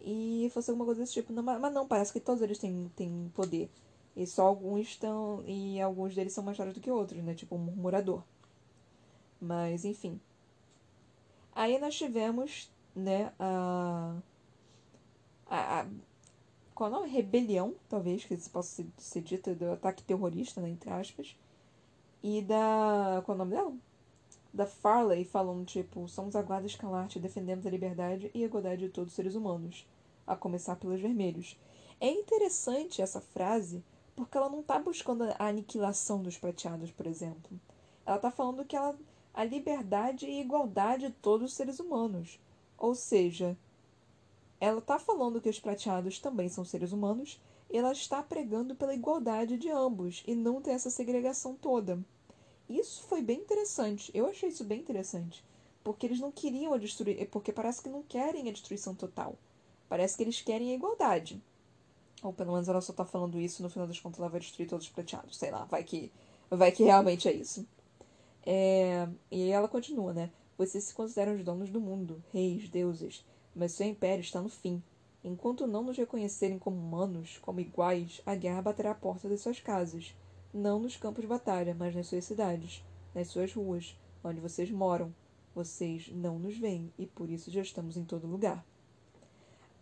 [0.00, 1.32] E fosse alguma coisa desse tipo.
[1.32, 3.68] Não, mas não, parece que todos eles têm, têm poder.
[4.14, 5.42] E só alguns estão.
[5.48, 7.34] E alguns deles são mais raros do que outros, né?
[7.34, 8.22] Tipo um murmurador.
[9.40, 10.20] Mas, enfim.
[11.52, 14.13] Aí nós tivemos, né, a
[16.74, 17.10] qual é o nome?
[17.10, 21.36] Rebelião, talvez, que isso possa ser, ser dita, do ataque terrorista, né, entre aspas.
[22.22, 23.22] E da.
[23.24, 23.72] Qual é o nome dela?
[24.52, 28.88] Da Farley falando, tipo, somos a guarda escalarte, defendemos a liberdade e a igualdade de
[28.88, 29.86] todos os seres humanos,
[30.26, 31.58] a começar pelos vermelhos.
[32.00, 33.82] É interessante essa frase
[34.16, 37.58] porque ela não está buscando a aniquilação dos prateados, por exemplo.
[38.06, 38.96] Ela está falando que ela,
[39.32, 42.38] a liberdade e igualdade de todos os seres humanos.
[42.78, 43.56] Ou seja,
[44.64, 47.38] ela está falando que os prateados também são seres humanos
[47.70, 52.02] e ela está pregando pela igualdade de ambos e não ter essa segregação toda.
[52.66, 54.10] Isso foi bem interessante.
[54.14, 55.44] Eu achei isso bem interessante.
[55.82, 57.26] Porque eles não queriam a destruição.
[57.26, 59.36] Porque parece que não querem a destruição total.
[59.86, 61.42] Parece que eles querem a igualdade.
[62.22, 64.66] Ou pelo menos ela só tá falando isso no final das contas ela vai destruir
[64.66, 65.36] todos os prateados.
[65.36, 66.10] Sei lá, vai que,
[66.50, 67.66] vai que realmente é isso.
[68.46, 70.30] É, e ela continua, né?
[70.56, 73.24] Vocês se consideram os donos do mundo, reis, deuses,
[73.54, 74.82] mas seu império está no fim.
[75.22, 79.60] Enquanto não nos reconhecerem como humanos, como iguais, a guerra baterá à porta de suas
[79.60, 80.14] casas.
[80.52, 82.84] Não nos campos de batalha, mas nas suas cidades,
[83.14, 85.14] nas suas ruas, onde vocês moram.
[85.54, 88.64] Vocês não nos veem e por isso já estamos em todo lugar.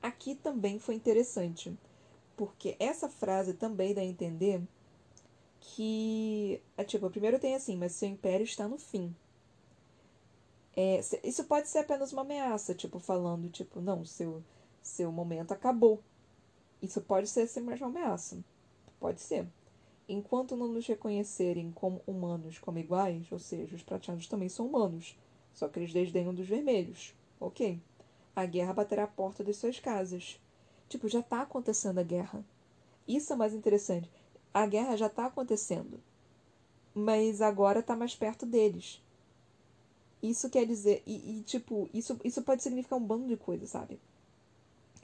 [0.02, 1.76] Aqui também foi interessante
[2.36, 4.62] porque essa frase também dá a entender
[5.60, 6.60] que.
[6.76, 9.14] É, tipo, primeiro tem assim, mas seu império está no fim.
[10.74, 14.42] É, isso pode ser apenas uma ameaça, tipo, falando, tipo, não, seu,
[14.80, 16.00] seu momento acabou.
[16.80, 18.42] Isso pode ser mais uma ameaça.
[18.98, 19.46] Pode ser.
[20.08, 25.16] Enquanto não nos reconhecerem como humanos, como iguais, ou seja, os prateados também são humanos,
[25.54, 27.14] só que eles desdenham dos vermelhos.
[27.38, 27.80] Ok.
[28.34, 30.40] A guerra baterá a porta de suas casas.
[30.88, 32.44] Tipo, já está acontecendo a guerra.
[33.06, 34.10] Isso é mais interessante.
[34.52, 36.00] A guerra já está acontecendo.
[36.94, 39.02] Mas agora está mais perto deles.
[40.22, 41.02] Isso quer dizer.
[41.06, 43.98] E, e, tipo, isso, isso pode significar um bando de coisas, sabe?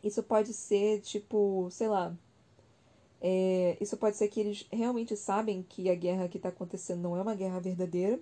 [0.02, 2.16] Isso pode ser, tipo, sei lá.
[3.20, 7.16] É, isso pode ser que eles realmente sabem que a guerra que está acontecendo não
[7.16, 8.20] é uma guerra verdadeira.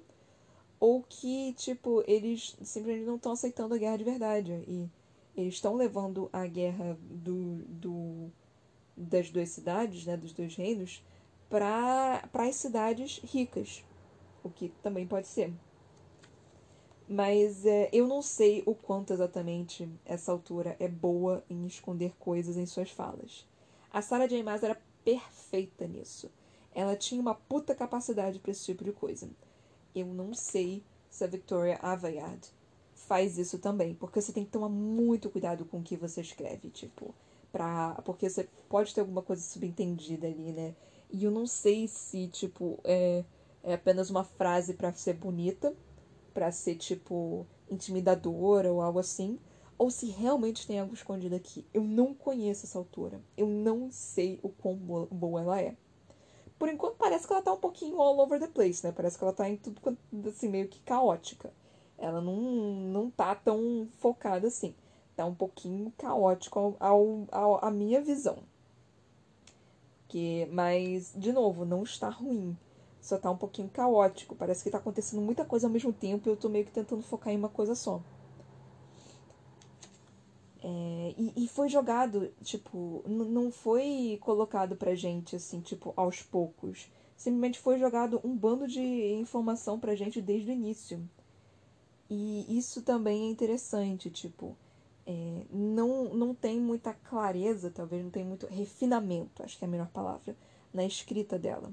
[0.80, 4.53] Ou que, tipo, eles simplesmente não estão aceitando a guerra de verdade.
[4.66, 4.88] E
[5.36, 8.30] eles estão levando a guerra do, do,
[8.97, 11.03] das duas cidades, né, dos dois reinos,
[11.49, 13.84] para as cidades ricas,
[14.42, 15.53] o que também pode ser.
[17.09, 22.57] Mas é, eu não sei o quanto exatamente essa autora é boa em esconder coisas
[22.57, 23.46] em suas falas.
[23.92, 24.42] A Sarah J.
[24.42, 26.30] Maas era perfeita nisso.
[26.74, 29.30] Ela tinha uma puta capacidade para esse tipo de coisa.
[29.94, 32.46] Eu não sei se a Victoria Aveyard
[32.92, 36.70] faz isso também, porque você tem que tomar muito cuidado com o que você escreve,
[36.70, 37.14] tipo,
[37.52, 40.74] pra, porque você pode ter alguma coisa subentendida ali, né?
[41.11, 43.24] E eu não sei se, tipo, é,
[43.62, 45.74] é apenas uma frase para ser bonita,
[46.37, 49.39] para ser, tipo, intimidadora ou algo assim,
[49.78, 51.66] ou se realmente tem algo escondido aqui.
[51.72, 53.22] Eu não conheço essa autora.
[53.39, 55.74] Eu não sei o quão boa ela é.
[56.59, 58.93] Por enquanto parece que ela tá um pouquinho all over the place, né?
[58.93, 59.97] Parece que ela tá em tudo
[60.28, 61.51] assim, meio que caótica.
[61.97, 64.74] Ela não, não tá tão focada assim.
[65.16, 68.41] Tá um pouquinho caótico ao, ao, a minha visão.
[70.07, 72.55] Que, mas, de novo, não está ruim.
[73.07, 74.34] Só tá um pouquinho caótico.
[74.34, 77.02] Parece que tá acontecendo muita coisa ao mesmo tempo e eu tô meio que tentando
[77.02, 78.02] focar em uma coisa só.
[80.61, 86.90] É, e, e, foi jogado, tipo, não foi colocado pra gente, assim, tipo, aos poucos.
[87.16, 88.82] Simplesmente foi jogado um bando de
[89.12, 91.00] informação pra gente desde o início.
[92.11, 94.57] E isso também é interessante, tipo,
[95.07, 99.70] é, não, não tem muita clareza, talvez não tem muito refinamento, acho que é a
[99.70, 100.34] melhor palavra,
[100.74, 101.70] na escrita dela.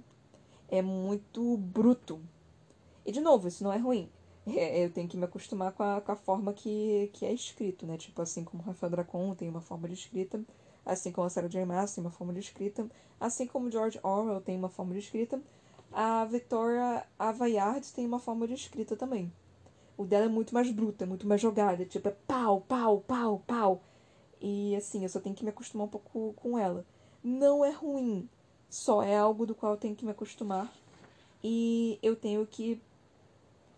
[0.74, 2.20] É muito bruto.
[3.06, 4.10] E, de novo, isso não é ruim.
[4.46, 7.86] É, eu tenho que me acostumar com a, com a forma que, que é escrito,
[7.86, 7.96] né?
[7.96, 10.44] Tipo, assim como Rafael Dracon tem uma forma de escrita,
[10.86, 11.64] assim como a Sarah J.
[11.64, 12.86] Maas tem uma forma de escrita,
[13.22, 15.40] assim como George Orwell tem uma forma de escrita,
[15.94, 19.32] a Victoria Avayard tem uma forma de escrita também.
[19.96, 23.44] O dela é muito mais bruta, é muito mais jogada, tipo, é pau, pau, pau,
[23.48, 23.82] pau.
[24.42, 26.86] E assim, eu só tenho que me acostumar um pouco com ela.
[27.24, 28.28] Não é ruim,
[28.74, 30.74] só é algo do qual eu tenho que me acostumar.
[31.44, 32.82] E eu tenho que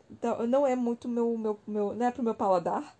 [0.09, 1.95] então, não é muito meu, meu, meu.
[1.95, 2.95] Não é pro meu paladar,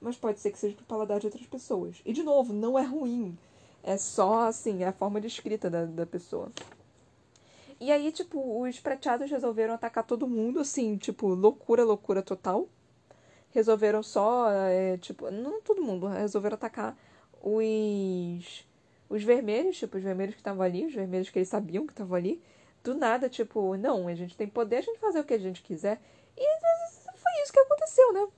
[0.00, 2.00] mas pode ser que seja pro paladar de outras pessoas.
[2.04, 3.36] E, de novo, não é ruim.
[3.82, 6.50] É só, assim, é a forma de escrita da, da pessoa.
[7.80, 12.68] E aí, tipo, os prateados resolveram atacar todo mundo, assim, tipo, loucura, loucura total.
[13.50, 16.96] Resolveram só, é, tipo, não todo mundo, resolveram atacar
[17.42, 18.64] os,
[19.10, 22.16] os vermelhos, tipo, os vermelhos que estavam ali, os vermelhos que eles sabiam que estavam
[22.16, 22.40] ali.
[22.82, 25.62] Do nada, tipo, não, a gente tem poder, a gente fazer o que a gente
[25.62, 26.00] quiser.
[26.38, 26.60] E
[27.16, 28.28] foi isso que aconteceu, né?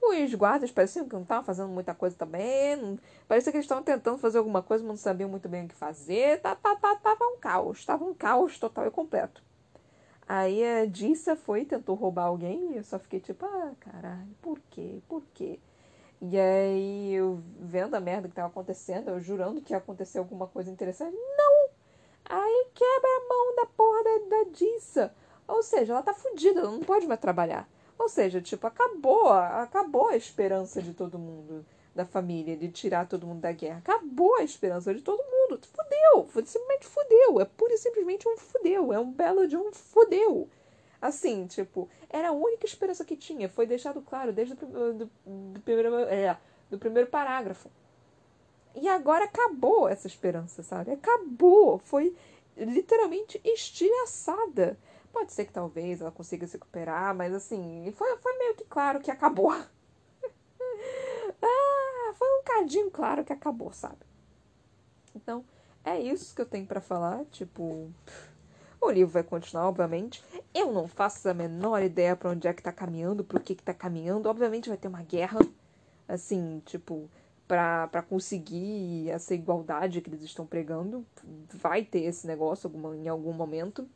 [0.00, 2.98] Os guardas pareciam que não estavam fazendo muita coisa também.
[3.26, 5.74] Parecia que eles estavam tentando fazer alguma coisa, mas não sabiam muito bem o que
[5.74, 6.40] fazer.
[6.40, 7.84] Tá, tá, tá, tava um caos.
[7.84, 9.42] Tava um caos total e completo.
[10.28, 14.60] Aí a Dissa foi tentou roubar alguém e eu só fiquei tipo, ah, caralho, por
[14.70, 15.00] quê?
[15.08, 15.58] Por quê?
[16.20, 20.46] E aí eu vendo a merda que tava acontecendo, eu jurando que ia acontecer alguma
[20.46, 21.14] coisa interessante.
[21.14, 21.68] Não!
[22.24, 25.14] Aí quebra a mão da porra da, Dissa.
[25.46, 27.68] Ou seja, ela tá fudida, ela não pode mais trabalhar.
[27.98, 31.64] Ou seja, tipo, acabou, acabou a esperança de todo mundo
[31.94, 33.78] da família, de tirar todo mundo da guerra.
[33.78, 35.60] Acabou a esperança de todo mundo.
[35.62, 37.40] Fudeu, simplesmente fudeu.
[37.40, 38.92] É pura e simplesmente um fudeu.
[38.92, 40.48] É um belo de um fudeu.
[41.00, 43.48] Assim, tipo, era a única esperança que tinha.
[43.48, 46.38] Foi deixado claro desde o do, do primeiro, é,
[46.70, 47.70] do primeiro parágrafo.
[48.74, 50.92] E agora acabou essa esperança, sabe?
[50.92, 51.78] Acabou.
[51.78, 52.14] Foi
[52.56, 54.78] literalmente estilhaçada.
[55.12, 59.00] Pode ser que talvez ela consiga se recuperar, mas assim, foi, foi meio que claro
[59.00, 59.50] que acabou.
[61.42, 64.04] ah, foi um cadinho claro que acabou, sabe?
[65.14, 65.42] Então,
[65.82, 67.24] é isso que eu tenho para falar.
[67.26, 67.90] Tipo,
[68.80, 70.22] o livro vai continuar, obviamente.
[70.54, 73.62] Eu não faço a menor ideia para onde é que tá caminhando, pro que que
[73.62, 74.28] tá caminhando.
[74.28, 75.38] Obviamente vai ter uma guerra,
[76.08, 77.08] assim, tipo,
[77.48, 81.04] para conseguir essa igualdade que eles estão pregando.
[81.54, 83.88] Vai ter esse negócio alguma, em algum momento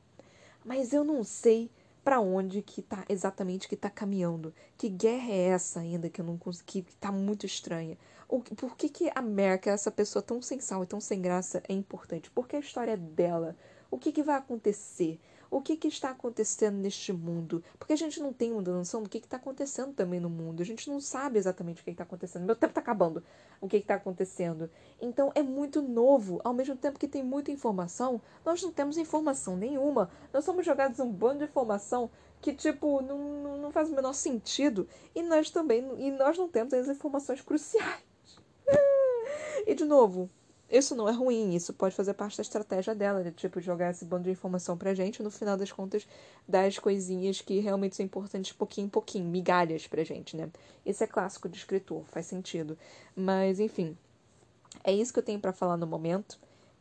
[0.65, 1.71] mas eu não sei
[2.05, 4.55] para onde que tá exatamente que tá caminhando.
[4.77, 7.97] Que guerra é essa ainda que eu não consegui, que tá muito estranha?
[8.29, 11.63] O, por que que a América, essa pessoa tão sem sal e tão sem graça,
[11.69, 12.31] é importante?
[12.31, 13.57] Porque a história dela.
[13.91, 15.19] O que que vai acontecer?
[15.51, 17.63] o que, que está acontecendo neste mundo.
[17.79, 20.63] Porque a gente não tem uma noção do que está acontecendo também no mundo.
[20.63, 22.45] A gente não sabe exatamente o que está acontecendo.
[22.45, 23.23] Meu tempo está acabando.
[23.61, 24.71] O que está acontecendo.
[25.01, 26.41] Então é muito novo.
[26.45, 30.09] Ao mesmo tempo que tem muita informação, nós não temos informação nenhuma.
[30.33, 32.11] Nós somos jogados um bando de informação
[32.41, 34.89] que, tipo, não, não faz o menor sentido.
[35.15, 35.85] E nós também.
[35.99, 38.05] E nós não temos as informações cruciais.
[39.67, 40.31] e de novo,
[40.79, 44.05] isso não é ruim, isso pode fazer parte da estratégia dela, de tipo jogar esse
[44.05, 46.07] bando de informação pra gente, no final das contas,
[46.49, 50.49] dar as coisinhas que realmente são importantes pouquinho em pouquinho, migalhas pra gente, né?
[50.87, 52.79] Isso é clássico de escritor, faz sentido.
[53.17, 53.97] Mas, enfim,
[54.85, 56.39] é isso que eu tenho para falar no momento.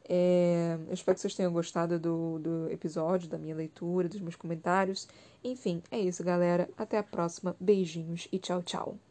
[0.07, 4.35] É, eu espero que vocês tenham gostado do, do episódio, da minha leitura, dos meus
[4.35, 5.07] comentários.
[5.43, 6.69] Enfim, é isso, galera.
[6.77, 7.55] Até a próxima.
[7.59, 9.08] Beijinhos e tchau, tchau.